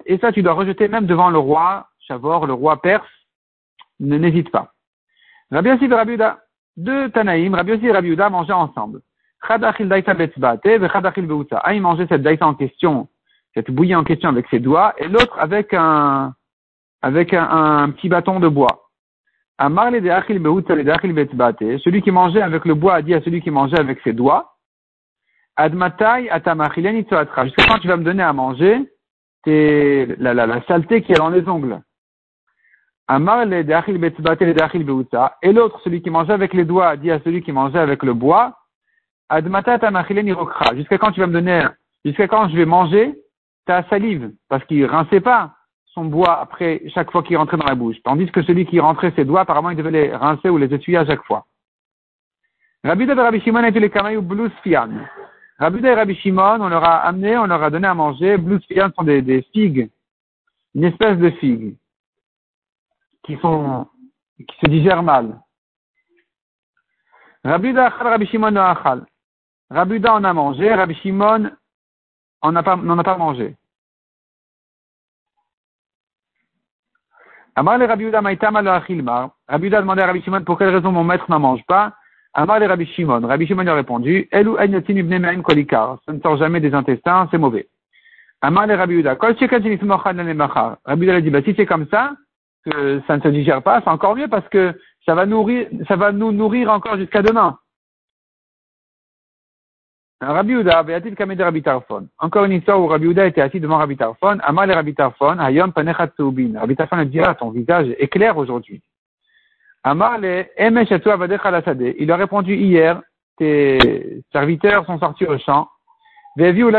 Et 0.05 0.17
ça, 0.19 0.31
tu 0.31 0.41
dois 0.41 0.53
rejeter 0.53 0.87
même 0.87 1.05
devant 1.05 1.29
le 1.29 1.37
roi 1.37 1.87
Chavor, 2.07 2.47
le 2.47 2.53
roi 2.53 2.81
perse, 2.81 3.07
ne 3.99 4.17
n'hésite 4.17 4.51
pas. 4.51 4.73
Rabbi 5.51 5.69
Yossi 5.69 5.85
et 5.85 5.93
Rabbi 5.93 6.17
deux 6.75 7.09
Tanaïm, 7.11 7.55
Rabbi 7.55 7.71
Yossi 7.71 7.87
et 7.87 7.91
Rabbi 7.91 8.09
Uda 8.09 8.29
mangeaient 8.29 8.53
ensemble. 8.53 9.01
Chadachil 9.47 9.87
daïta 9.87 10.13
betzbate, 10.13 10.65
vechadachil 10.79 11.27
beuta. 11.27 11.61
Un, 11.65 11.73
il 11.73 11.81
mangeait 11.81 12.07
cette 12.07 12.21
daïta 12.21 12.47
en 12.47 12.55
question, 12.55 13.07
cette 13.53 13.71
bouillie 13.71 13.95
en 13.95 14.03
question 14.03 14.29
avec 14.29 14.47
ses 14.49 14.59
doigts, 14.59 14.93
et 14.97 15.07
l'autre 15.07 15.37
avec 15.39 15.73
un, 15.73 16.33
avec 17.01 17.33
un, 17.33 17.47
un, 17.49 17.89
petit 17.91 18.09
bâton 18.09 18.39
de 18.39 18.47
bois. 18.47 18.89
Amar 19.57 19.91
le 19.91 20.01
deachil 20.01 20.39
beuta, 20.39 20.75
le 20.75 20.83
deachil 20.83 21.13
betzbate. 21.13 21.79
Celui 21.83 22.01
qui 22.01 22.11
mangeait 22.11 22.41
avec 22.41 22.65
le 22.65 22.73
bois 22.73 22.95
a 22.95 23.01
dit 23.01 23.13
à 23.13 23.21
celui 23.21 23.41
qui 23.41 23.51
mangeait 23.51 23.79
avec 23.79 23.99
ses 24.01 24.13
doigts, 24.13 24.52
Admatai 25.55 26.29
atamachileni 26.29 26.99
Jusqu'à 26.99 27.65
quand 27.67 27.79
tu 27.79 27.87
vas 27.87 27.97
me 27.97 28.03
donner 28.03 28.23
à 28.23 28.33
manger, 28.33 28.89
la, 29.45 30.33
la, 30.33 30.47
la 30.47 30.61
saleté 30.63 31.01
qui 31.01 31.11
est 31.11 31.17
dans 31.17 31.29
les 31.29 31.47
ongles. 31.47 31.81
Amar 33.07 33.45
le 33.45 33.61
le 33.61 35.27
Et 35.41 35.51
l'autre, 35.51 35.79
celui 35.83 36.01
qui 36.01 36.09
mangeait 36.09 36.33
avec 36.33 36.53
les 36.53 36.63
doigts, 36.63 36.95
dit 36.95 37.11
à 37.11 37.19
celui 37.19 37.41
qui 37.41 37.51
mangeait 37.51 37.79
avec 37.79 38.01
le 38.03 38.13
bois, 38.13 38.57
Admata 39.29 39.79
Jusqu'à 40.75 40.97
quand 40.97 41.11
tu 41.11 41.19
vas 41.19 41.27
me 41.27 41.33
donner, 41.33 41.65
jusqu'à 42.05 42.27
quand 42.27 42.49
je 42.49 42.55
vais 42.55 42.65
manger 42.65 43.15
ta 43.65 43.83
salive? 43.89 44.31
Parce 44.49 44.63
qu'il 44.65 44.85
rinçait 44.85 45.21
pas 45.21 45.53
son 45.85 46.05
bois 46.05 46.39
après 46.39 46.81
chaque 46.93 47.11
fois 47.11 47.23
qu'il 47.23 47.37
rentrait 47.37 47.57
dans 47.57 47.65
la 47.65 47.75
bouche. 47.75 47.97
Tandis 48.03 48.31
que 48.31 48.41
celui 48.41 48.65
qui 48.65 48.79
rentrait 48.79 49.13
ses 49.15 49.25
doigts, 49.25 49.41
apparemment, 49.41 49.69
il 49.69 49.77
devait 49.77 49.91
les 49.91 50.15
rincer 50.15 50.49
ou 50.49 50.57
les 50.57 50.73
essuyer 50.73 50.97
à 50.97 51.05
chaque 51.05 51.23
fois. 51.23 51.45
Rabbi 52.83 53.05
de 53.05 53.13
Rabbi 53.13 53.41
Shimon 53.41 53.63
était 53.63 53.79
les 53.79 53.89
kamayou 53.89 54.21
blusfian. 54.21 54.89
Rabbi 55.63 55.79
et 55.85 55.93
Rabbi 55.93 56.13
Shimon, 56.15 56.59
on 56.59 56.67
leur 56.67 56.83
a 56.83 57.07
amené, 57.07 57.37
on 57.37 57.45
leur 57.45 57.63
a 57.63 57.69
donné 57.69 57.87
à 57.87 57.93
manger, 57.93 58.35
blusfian 58.35 58.91
sont 58.91 59.03
des, 59.03 59.41
figues, 59.53 59.89
une 60.75 60.83
espèce 60.83 61.17
de 61.17 61.29
figues 61.29 61.77
qui 63.23 63.37
sont, 63.37 63.87
qui 64.45 64.57
se 64.59 64.69
digèrent 64.69 65.03
mal. 65.03 65.39
Rabbi 67.45 67.69
Achal, 67.77 68.07
Rabbi 68.07 68.25
Shimon 68.25 68.57
Achal. 68.57 69.05
En 69.69 70.23
a 70.25 70.33
mangé, 70.33 70.73
Rabbi 70.73 70.95
Shimon 70.95 71.49
n'en 72.43 72.55
a 72.57 72.63
pas, 72.63 73.17
mangé. 73.17 73.55
Amar 77.55 77.77
le 77.77 77.85
Rabbi 77.85 78.13
à 78.13 80.05
Rabbi 80.07 80.21
Shimon 80.23 80.43
pour 80.43 80.57
quelle 80.57 80.75
raison 80.75 80.91
mon 80.91 81.05
maître 81.05 81.31
n'en 81.31 81.39
mange 81.39 81.63
pas? 81.67 81.93
Amar 82.33 82.59
le 82.59 82.65
Rabbi 82.65 82.85
Shimon. 82.87 83.27
Rabbi 83.27 83.45
Shimon 83.45 83.67
a 83.67 83.75
répondu, 83.75 84.27
Elou 84.31 84.57
enyotin 84.57 84.95
ibne 84.95 85.19
me'im 85.19 85.43
kolikar. 85.43 85.99
Ça 86.05 86.13
ne 86.13 86.19
sort 86.19 86.37
jamais 86.37 86.59
des 86.59 86.73
intestins, 86.73 87.27
c'est 87.29 87.37
mauvais. 87.37 87.67
Amar 88.41 88.65
le 88.67 88.75
Rabbi 88.75 88.95
Uda. 88.95 89.15
Kol 89.15 89.35
Rabbi 89.35 91.05
Uda 91.05 91.15
a 91.15 91.21
dit, 91.21 91.29
bah, 91.29 91.41
si 91.43 91.53
c'est 91.55 91.65
comme 91.65 91.87
ça, 91.91 92.13
que 92.65 93.01
ça 93.07 93.17
ne 93.17 93.21
se 93.21 93.27
digère 93.27 93.61
pas, 93.61 93.81
c'est 93.81 93.89
encore 93.89 94.15
mieux 94.15 94.27
parce 94.27 94.47
que 94.49 94.73
ça 95.05 95.13
va 95.13 95.25
nourrir, 95.25 95.67
ça 95.87 95.95
va 95.95 96.11
nous 96.11 96.31
nourrir 96.31 96.71
encore 96.71 96.97
jusqu'à 96.97 97.21
demain. 97.21 97.57
Rabbi 100.21 100.53
Uda, 100.53 100.83
Beatit 100.83 101.15
Kamed 101.15 101.39
Rabbi 101.39 101.61
Tarfon. 101.61 102.07
Encore 102.17 102.45
une 102.45 102.53
histoire 102.53 102.79
où 102.79 102.87
Rabbi 102.87 103.07
Uda 103.07 103.27
était 103.27 103.41
assis 103.41 103.59
devant 103.59 103.77
Rabbi 103.77 103.97
Tarfon. 103.97 104.39
Amal 104.41 104.71
et 104.71 104.73
Rabbi 104.73 104.95
Tarfon, 104.95 105.37
Hayom 105.37 105.71
Panechat 105.73 106.11
Soubin. 106.17 106.57
Rabbi 106.57 106.75
Tarfon 106.75 106.97
a 106.97 107.05
dit, 107.05 107.19
ah, 107.19 107.35
ton 107.35 107.51
visage 107.51 107.93
est 107.99 108.07
clair 108.07 108.37
aujourd'hui. 108.37 108.81
Il 109.85 109.91
a 112.11 112.15
répondu 112.15 112.55
hier, 112.55 113.01
tes 113.37 114.23
serviteurs 114.31 114.85
sont 114.85 114.97
sortis 114.99 115.25
au 115.25 115.37
champ. 115.37 115.67
Ils 116.37 116.55
nous 116.55 116.73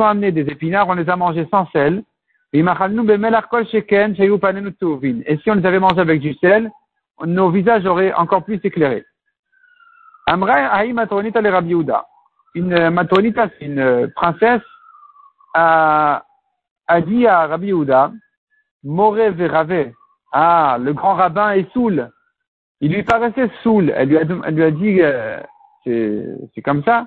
ont 0.00 0.04
amené 0.04 0.30
des 0.32 0.42
épinards, 0.42 0.88
on 0.88 0.94
les 0.94 1.10
a 1.10 1.16
mangés 1.16 1.48
sans 1.50 1.66
sel. 1.70 2.04
Et 2.52 2.62
si 2.62 2.68
on 5.50 5.54
les 5.54 5.66
avait 5.66 5.80
mangés 5.80 6.00
avec 6.00 6.20
du 6.20 6.34
sel, 6.34 6.70
nos 7.26 7.50
visages 7.50 7.84
auraient 7.84 8.14
encore 8.14 8.44
plus 8.44 8.60
éclairé. 8.62 9.04
Amra 10.26 10.54
Aï 10.54 10.92
Matronita 10.92 11.40
Une 12.54 12.90
c'est 13.58 13.66
une 13.66 14.12
princesse, 14.14 14.62
a, 15.54 16.22
a 16.86 17.00
dit 17.00 17.26
à 17.26 17.48
Rabbi 17.48 17.66
Yehuda, 17.68 18.12
Moré 18.84 19.30
Verave, 19.30 19.90
ah, 20.32 20.78
le 20.80 20.92
grand 20.92 21.14
rabbin 21.14 21.52
est 21.52 21.72
saoul. 21.72 22.10
Il 22.80 22.92
lui 22.92 23.02
paraissait 23.02 23.50
saoul. 23.62 23.92
Elle 23.94 24.08
lui 24.08 24.18
a, 24.62 24.70
dit, 24.70 24.98
euh, 25.00 25.40
c'est 26.54 26.62
comme 26.62 26.82
ça. 26.84 27.06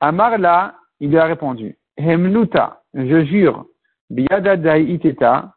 Amar 0.00 0.38
là, 0.38 0.74
il 1.00 1.10
lui 1.10 1.18
a 1.18 1.24
répondu, 1.24 1.76
Hemnuta, 1.96 2.82
je 2.94 3.24
jure, 3.24 3.66
iteta, 4.10 5.54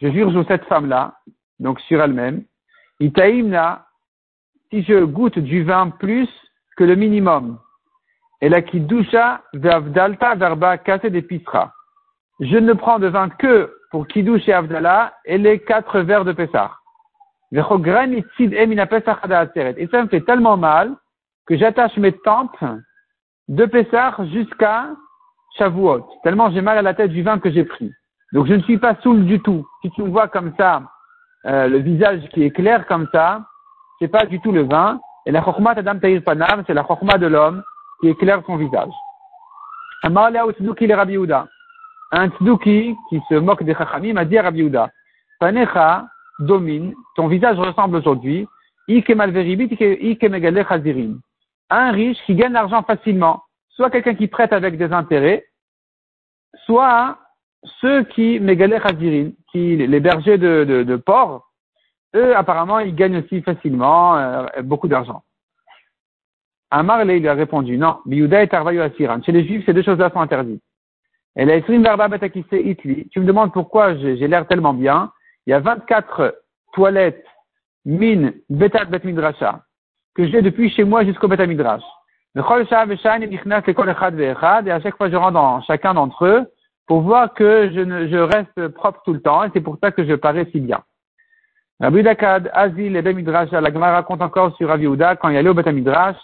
je 0.00 0.10
jure 0.10 0.30
sur 0.30 0.46
cette 0.46 0.64
femme-là, 0.64 1.14
donc 1.58 1.80
sur 1.80 2.00
elle-même, 2.00 2.44
itaimna, 3.00 3.86
si 4.70 4.82
je 4.82 5.04
goûte 5.04 5.38
du 5.38 5.64
vin 5.64 5.90
plus 5.90 6.28
que 6.76 6.84
le 6.84 6.94
minimum, 6.94 7.58
et 8.40 8.48
la 8.48 8.62
kidusha 8.62 9.42
verba 9.52 10.78
kase 10.78 11.02
d'épiceras. 11.02 11.72
Je 12.40 12.56
ne 12.56 12.72
prends 12.72 13.00
de 13.00 13.08
vin 13.08 13.28
que 13.30 13.74
pour 13.90 14.06
kiddush 14.06 14.48
et 14.48 14.52
avdala 14.52 15.14
et 15.24 15.38
les 15.38 15.60
quatre 15.60 16.00
verres 16.00 16.24
de 16.24 16.32
Pessah. 16.32 16.72
Et 17.50 17.62
ça 17.62 20.02
me 20.02 20.08
fait 20.08 20.20
tellement 20.20 20.56
mal 20.56 20.94
que 21.46 21.56
j'attache 21.56 21.96
mes 21.96 22.12
tempes 22.12 22.64
de 23.48 23.64
Pessah 23.64 24.14
jusqu'à 24.32 24.90
Shavuot, 25.56 26.06
tellement 26.22 26.50
j'ai 26.50 26.60
mal 26.60 26.78
à 26.78 26.82
la 26.82 26.94
tête 26.94 27.10
du 27.10 27.22
vin 27.22 27.38
que 27.38 27.50
j'ai 27.50 27.64
pris. 27.64 27.90
Donc 28.32 28.46
je 28.46 28.54
ne 28.54 28.62
suis 28.62 28.78
pas 28.78 28.96
saoul 29.02 29.24
du 29.24 29.40
tout. 29.40 29.66
Si 29.82 29.90
tu 29.92 30.02
me 30.02 30.10
vois 30.10 30.28
comme 30.28 30.52
ça, 30.58 30.82
euh, 31.46 31.68
le 31.68 31.78
visage 31.78 32.20
qui 32.34 32.42
est 32.42 32.50
clair 32.50 32.86
comme 32.86 33.08
ça, 33.12 33.46
c'est 33.98 34.08
pas 34.08 34.26
du 34.26 34.40
tout 34.40 34.52
le 34.52 34.64
vin. 34.64 35.00
Et 35.24 35.32
la 35.32 35.42
chokma 35.42 35.74
tadam 35.74 36.00
ta'ir 36.00 36.22
panam, 36.22 36.62
c'est 36.66 36.74
la 36.74 36.84
chokma 36.84 37.16
de 37.16 37.26
l'homme 37.26 37.62
qui 38.00 38.08
éclaire 38.08 38.42
son 38.46 38.56
visage. 38.56 38.92
Rabbi 40.02 41.16
Un 42.10 42.30
tzduki 42.30 42.96
qui 43.08 43.20
se 43.28 43.34
moque 43.34 43.62
des 43.62 43.74
chachamim 43.74 44.16
a 44.16 44.24
dit 44.24 44.38
à 44.38 44.42
Rabbi 44.42 44.70
Panecha 45.40 46.06
domine, 46.38 46.94
ton 47.16 47.28
visage 47.28 47.58
ressemble 47.58 47.96
aujourd'hui, 47.96 48.48
un 51.70 51.90
riche 51.90 52.18
qui 52.24 52.34
gagne 52.34 52.52
l'argent 52.52 52.82
facilement, 52.82 53.42
soit 53.68 53.90
quelqu'un 53.90 54.14
qui 54.14 54.28
prête 54.28 54.52
avec 54.52 54.78
des 54.78 54.92
intérêts, 54.92 55.44
soit 56.64 57.18
ceux 57.80 58.04
qui, 58.04 58.40
qui 59.52 59.76
les 59.76 60.00
bergers 60.00 60.38
de, 60.38 60.64
de, 60.64 60.82
de 60.84 60.96
eux, 62.14 62.36
apparemment, 62.36 62.78
ils 62.78 62.94
gagnent 62.94 63.18
aussi 63.18 63.42
facilement 63.42 64.16
euh, 64.16 64.46
beaucoup 64.62 64.88
d'argent. 64.88 65.22
Amar 66.70 67.02
il 67.02 67.20
lui 67.20 67.28
a 67.28 67.34
répondu, 67.34 67.76
non, 67.76 68.00
Biyuda 68.06 68.42
et 68.42 68.48
Tarvayu 68.48 68.80
Asiran. 68.80 69.22
Chez 69.22 69.32
les 69.32 69.44
Juifs, 69.46 69.64
ces 69.66 69.72
deux 69.72 69.82
choses-là 69.82 70.10
sont 70.10 70.20
interdites. 70.20 70.62
Et 71.27 71.27
la 71.27 71.27
Verba 71.27 71.27
Itli. 71.27 71.27
Tu 71.38 71.44
me 71.44 73.24
demandes 73.24 73.52
pourquoi 73.52 73.94
j'ai 73.96 74.26
l'air 74.26 74.46
tellement 74.48 74.74
bien. 74.74 75.12
Il 75.46 75.50
y 75.50 75.52
a 75.52 75.60
24 75.60 76.34
toilettes 76.72 77.24
min 77.84 78.32
betat 78.50 78.86
bet 78.86 79.04
midrasha 79.04 79.62
que 80.16 80.26
j'ai 80.26 80.42
depuis 80.42 80.68
chez 80.70 80.82
moi 80.82 81.04
jusqu'au 81.04 81.28
bet 81.28 81.46
midrash. 81.46 81.82
Et 82.34 82.40
à 82.40 82.42
chaque 84.80 84.96
fois 84.96 85.10
je 85.10 85.16
rentre 85.16 85.32
dans 85.32 85.62
chacun 85.62 85.94
d'entre 85.94 86.26
eux 86.26 86.44
pour 86.88 87.02
voir 87.02 87.32
que 87.34 87.70
je, 87.72 88.18
reste 88.18 88.68
propre 88.74 89.00
tout 89.04 89.12
le 89.12 89.20
temps 89.20 89.44
et 89.44 89.50
c'est 89.54 89.60
pour 89.60 89.78
ça 89.80 89.92
que 89.92 90.04
je 90.04 90.14
parais 90.14 90.48
si 90.50 90.58
bien. 90.58 90.82
Rabbi 91.80 92.02
Dakad, 92.02 92.50
Azil 92.52 92.96
et 92.96 93.02
Ben 93.02 93.14
Midrash, 93.14 93.52
la 93.52 93.72
Gemara 93.72 93.92
raconte 93.92 94.22
encore 94.22 94.56
sur 94.56 94.68
Rabbi 94.68 94.88
quand 95.20 95.28
il 95.28 95.36
allait 95.36 95.48
au 95.48 95.54
Bet 95.54 95.72
Midrash, 95.72 96.16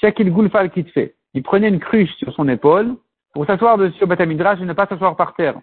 Shekil 0.00 0.32
Gulfal 0.32 0.70
fait. 0.94 1.14
Il 1.34 1.42
prenait 1.42 1.68
une 1.68 1.80
cruche 1.80 2.14
sur 2.16 2.32
son 2.32 2.48
épaule 2.48 2.96
pour 3.36 3.44
s'asseoir 3.44 3.76
dessus 3.76 4.02
au 4.02 4.06
Bet 4.06 4.24
Midrash 4.24 4.62
et 4.62 4.64
ne 4.64 4.72
pas 4.72 4.86
s'asseoir 4.86 5.14
par 5.14 5.34
terre. 5.34 5.60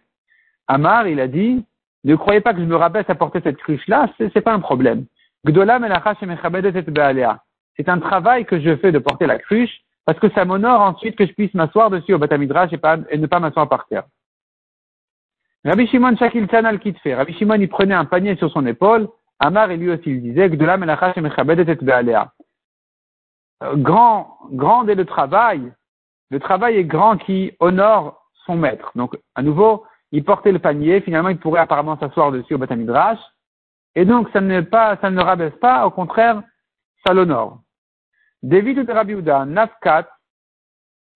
Amar, 0.67 1.07
il 1.07 1.19
a 1.19 1.27
dit, 1.27 1.65
ne 2.03 2.15
croyez 2.15 2.39
pas 2.39 2.53
que 2.53 2.59
je 2.59 2.65
me 2.65 2.75
rabaisse 2.75 3.09
à 3.09 3.15
porter 3.15 3.41
cette 3.43 3.57
cruche-là, 3.57 4.13
c'est 4.19 4.41
pas 4.41 4.53
un 4.53 4.59
problème. 4.59 5.07
C'est 5.43 5.57
un 7.89 7.99
travail 7.99 8.45
que 8.45 8.59
je 8.59 8.75
fais 8.75 8.91
de 8.91 8.99
porter 8.99 9.25
la 9.25 9.39
cruche, 9.39 9.81
parce 10.05 10.19
que 10.19 10.29
ça 10.33 10.45
m'honore 10.45 10.81
ensuite 10.81 11.15
que 11.15 11.25
je 11.25 11.33
puisse 11.33 11.51
m'asseoir 11.55 11.89
dessus 11.89 12.13
au 12.13 12.19
Batamidrash 12.19 12.71
et, 12.73 12.79
et 13.09 13.17
ne 13.17 13.25
pas 13.25 13.39
m'asseoir 13.39 13.67
par 13.67 13.87
terre. 13.87 14.03
Rabbi 15.65 15.87
Shimon 15.87 16.15
Shakil 16.15 16.47
Tanal 16.47 16.79
fait. 17.01 17.15
Rabbi 17.15 17.33
Shimon, 17.33 17.55
il 17.55 17.69
prenait 17.69 17.95
un 17.95 18.05
panier 18.05 18.35
sur 18.35 18.51
son 18.51 18.67
épaule. 18.67 19.09
Amar, 19.39 19.71
et 19.71 19.77
lui 19.77 19.89
aussi, 19.89 20.11
il 20.11 20.21
disait, 20.21 20.47
Grand, 23.77 24.37
grand 24.51 24.87
est 24.87 24.95
le 24.95 25.05
travail. 25.05 25.73
Le 26.29 26.39
travail 26.39 26.77
est 26.77 26.85
grand 26.85 27.17
qui 27.17 27.55
honore 27.59 28.23
son 28.45 28.55
maître. 28.55 28.91
Donc, 28.95 29.17
à 29.35 29.41
nouveau, 29.41 29.85
il 30.11 30.23
portait 30.23 30.51
le 30.51 30.59
panier. 30.59 31.01
Finalement, 31.01 31.29
il 31.29 31.37
pourrait 31.37 31.61
apparemment 31.61 31.97
s'asseoir 31.97 32.31
dessus 32.31 32.55
au 32.55 32.57
Batamidrash. 32.57 33.19
Et 33.95 34.05
donc, 34.05 34.29
ça 34.33 34.41
ne, 34.41 35.21
rabaisse 35.21 35.55
pas, 35.61 35.85
au 35.85 35.91
contraire, 35.91 36.41
ça 37.05 37.13
l'honore. 37.13 37.59
David 38.41 38.85
de 38.85 38.91
Rabbi 38.91 39.13
Uda, 39.13 39.45
Nafkat, 39.45 40.07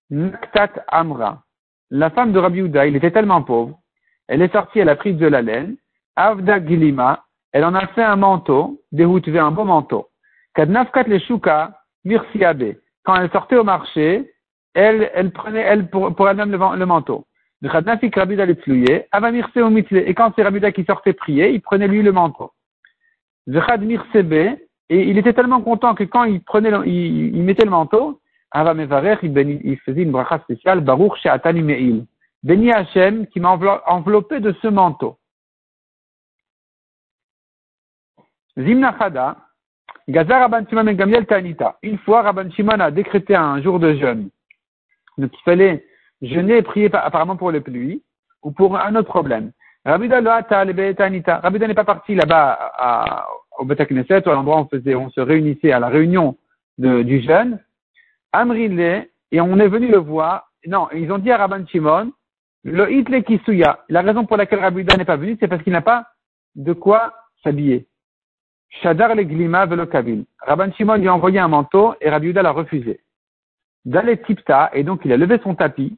Naktat 0.10 0.86
Amra. 0.88 1.44
La 1.90 2.10
femme 2.10 2.32
de 2.32 2.40
Rabbi 2.40 2.60
Uda, 2.60 2.86
il 2.86 2.96
était 2.96 3.12
tellement 3.12 3.42
pauvre, 3.42 3.80
elle 4.28 4.42
est 4.42 4.52
sortie, 4.52 4.80
elle 4.80 4.90
a 4.90 4.96
pris 4.96 5.14
de 5.14 5.26
la 5.28 5.42
laine, 5.42 5.78
Avda 6.16 6.66
Gilima, 6.66 7.26
elle 7.52 7.66
en 7.66 7.74
a 7.74 7.88
fait 7.88 8.04
un 8.04 8.16
manteau, 8.18 8.82
dérouté 8.92 9.38
un 9.38 9.52
beau 9.52 9.64
manteau. 9.64 10.10
Kad 10.54 10.70
Nafkat 10.70 11.04
le 11.04 11.20
Shuka, 11.20 11.80
Mirsiabe. 12.04 12.76
Quand 13.04 13.16
elle 13.16 13.32
sortait 13.32 13.58
au 13.58 13.64
marché, 13.64 14.34
elle, 14.80 15.32
prenait, 15.32 15.62
elle, 15.62 15.90
pour, 15.90 16.14
pour 16.16 16.30
elle-même 16.30 16.52
le, 16.52 16.58
le 16.78 16.86
manteau. 16.86 17.26
Et 17.64 17.68
quand 20.14 20.34
c'est 20.36 20.44
Rabbi 20.44 20.74
qui 20.74 20.84
sortait 20.86 21.14
prier, 21.14 21.50
il 21.50 21.62
prenait 21.62 21.88
lui 21.88 22.04
le 22.04 22.12
manteau 22.12 22.52
et 24.90 25.04
il 25.04 25.18
était 25.18 25.34
tellement 25.34 25.62
content 25.62 25.96
que 25.96 26.04
quand 26.04 26.26
il 26.26 26.42
prenait, 26.42 26.72
il, 26.86 27.44
mettait 27.44 27.66
le 27.66 27.72
manteau, 27.72 28.20
il, 28.54 29.78
faisait 29.86 30.04
une 30.04 30.12
bracha 30.12 30.40
spéciale, 30.40 30.82
Baruch 30.82 31.16
She'atani 31.18 31.62
Me'il. 31.62 32.06
Béni 32.44 32.72
Hachem 32.72 33.26
qui 33.28 33.40
m'a 33.40 33.58
enveloppé 33.88 34.40
de 34.40 34.54
ce 34.62 34.68
manteau. 34.68 35.18
Zimna 38.58 38.96
Chada, 38.98 39.38
Gazar 40.08 40.42
Rabban 40.42 40.68
Shimon 40.70 40.86
ben 40.86 40.96
Gamliel 40.96 41.26
Tanita. 41.26 41.78
Une 41.84 41.98
fois, 42.00 42.22
Rabban 42.22 42.50
Shimon 42.52 42.80
a 42.80 42.92
décrété 42.92 43.36
un 43.36 43.62
jour 43.62 43.80
de 43.80 43.94
jeûne. 43.96 44.30
Donc 45.18 45.32
il 45.34 45.44
fallait 45.44 45.86
jeûner 46.22 46.58
et 46.58 46.62
prier 46.62 46.90
apparemment 46.94 47.36
pour 47.36 47.52
les 47.52 47.62
pluies 47.62 48.04
ou 48.44 48.52
pour 48.52 48.78
un 48.78 48.96
autre 48.96 49.10
problème. 49.10 49.52
Rabida 49.86 50.22
n'est 50.22 51.74
pas 51.74 51.84
parti 51.84 52.16
là-bas 52.16 53.28
au 53.58 53.66
Beta 53.66 53.86
Knesset, 53.86 54.28
à 54.28 54.34
l'endroit 54.34 54.58
où 54.58 54.62
on, 54.62 54.68
faisait, 54.68 54.96
on 54.96 55.10
se 55.10 55.22
réunissait 55.22 55.72
à 55.72 55.80
la 55.80 55.88
réunion 55.88 56.38
de, 56.78 57.04
du 57.04 57.22
jeûne. 57.22 57.60
Amrile, 58.34 59.08
et 59.32 59.42
on 59.42 59.58
est 59.60 59.68
venu 59.68 59.88
le 59.88 59.98
voir. 59.98 60.52
Non, 60.66 60.88
ils 60.94 61.12
ont 61.12 61.18
dit 61.18 61.32
à 61.32 61.38
Rabban 61.38 61.66
Shimon, 61.68 62.12
le 62.64 62.92
Hitle 62.92 63.24
Kisuya. 63.24 63.80
La 63.90 64.02
raison 64.02 64.26
pour 64.26 64.38
laquelle 64.38 64.60
Rabida 64.60 64.98
n'est 64.98 65.06
pas 65.06 65.16
venu, 65.16 65.38
c'est 65.40 65.48
parce 65.48 65.64
qu'il 65.64 65.74
n'a 65.74 65.82
pas 65.82 66.08
de 66.56 66.74
quoi 66.74 67.14
s'habiller. 67.44 67.88
Shadar 68.82 69.16
le 69.16 69.24
Glima 69.24 69.66
velo 69.66 69.86
Kavil. 69.86 70.26
Rabban 70.42 70.72
Shimon 70.74 70.96
lui 70.96 71.08
a 71.08 71.14
envoyé 71.14 71.40
un 71.40 71.48
manteau 71.48 71.96
et 72.02 72.10
Rabida 72.10 72.42
l'a 72.42 72.52
refusé. 72.52 73.00
Dalet 73.86 74.18
Tipta, 74.18 74.70
et 74.74 74.84
donc 74.84 75.02
il 75.06 75.14
a 75.14 75.18
levé 75.18 75.40
son 75.44 75.56
tapis 75.56 75.98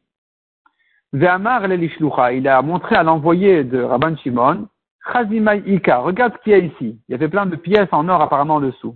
Ve'amar 1.11 1.65
il 1.65 2.47
a 2.47 2.61
montré 2.61 2.95
à 2.95 3.03
l'envoyé 3.03 3.63
de 3.63 3.81
Rabban 3.81 4.15
Shimon, 4.17 4.67
Chazimai 5.11 5.63
Ika, 5.65 5.99
regarde 5.99 6.33
ce 6.33 6.43
qu'il 6.43 6.51
y 6.51 6.55
a 6.55 6.59
ici. 6.59 6.99
Il 7.07 7.11
y 7.11 7.15
avait 7.15 7.29
plein 7.29 7.45
de 7.45 7.55
pièces 7.55 7.89
en 7.91 8.07
or 8.09 8.21
apparemment 8.21 8.55
en 8.55 8.61
dessous. 8.61 8.95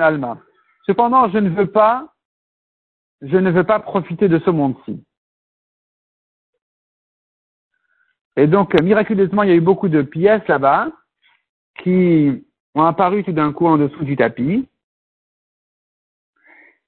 Alma. 0.00 0.38
Cependant, 0.86 1.28
je 1.30 1.38
ne 1.38 1.48
veux 1.48 1.66
pas, 1.66 2.12
je 3.22 3.36
ne 3.36 3.50
veux 3.50 3.64
pas 3.64 3.80
profiter 3.80 4.28
de 4.28 4.38
ce 4.38 4.50
monde-ci. 4.50 5.02
Et 8.36 8.46
donc, 8.46 8.78
miraculeusement, 8.80 9.44
il 9.44 9.48
y 9.48 9.52
a 9.52 9.56
eu 9.56 9.60
beaucoup 9.60 9.88
de 9.88 10.02
pièces 10.02 10.46
là-bas 10.46 10.90
qui 11.78 12.44
ont 12.74 12.84
apparu 12.84 13.24
tout 13.24 13.32
d'un 13.32 13.52
coup 13.52 13.66
en 13.66 13.78
dessous 13.78 14.04
du 14.04 14.16
tapis. 14.16 14.68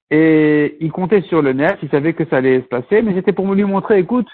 Et 0.09 0.77
il 0.79 0.91
comptait 0.91 1.21
sur 1.23 1.41
le 1.41 1.53
net, 1.53 1.77
il 1.83 1.89
savait 1.89 2.13
que 2.13 2.25
ça 2.25 2.37
allait 2.37 2.61
se 2.61 2.67
passer, 2.67 3.01
mais 3.01 3.13
c'était 3.13 3.33
pour 3.33 3.53
lui 3.53 3.63
montrer, 3.65 3.99
écoute, 3.99 4.27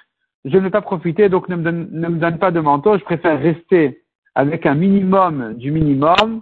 je 0.45 0.57
ne 0.57 0.63
vais 0.63 0.69
pas 0.69 0.81
profiter, 0.81 1.29
donc 1.29 1.49
ne 1.49 1.55
me, 1.55 1.63
donne, 1.63 1.88
ne 1.91 2.07
me 2.09 2.19
donne 2.19 2.38
pas 2.38 2.51
de 2.51 2.59
manteau, 2.59 2.97
je 2.97 3.03
préfère 3.03 3.39
rester 3.39 4.03
avec 4.36 4.65
un 4.65 4.75
minimum 4.75 5.53
du 5.55 5.71
minimum, 5.71 6.41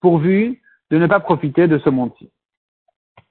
pourvu 0.00 0.60
de 0.90 0.98
ne 0.98 1.06
pas 1.06 1.20
profiter 1.20 1.66
de 1.66 1.78
ce 1.78 1.90
monde-ci. 1.90 2.30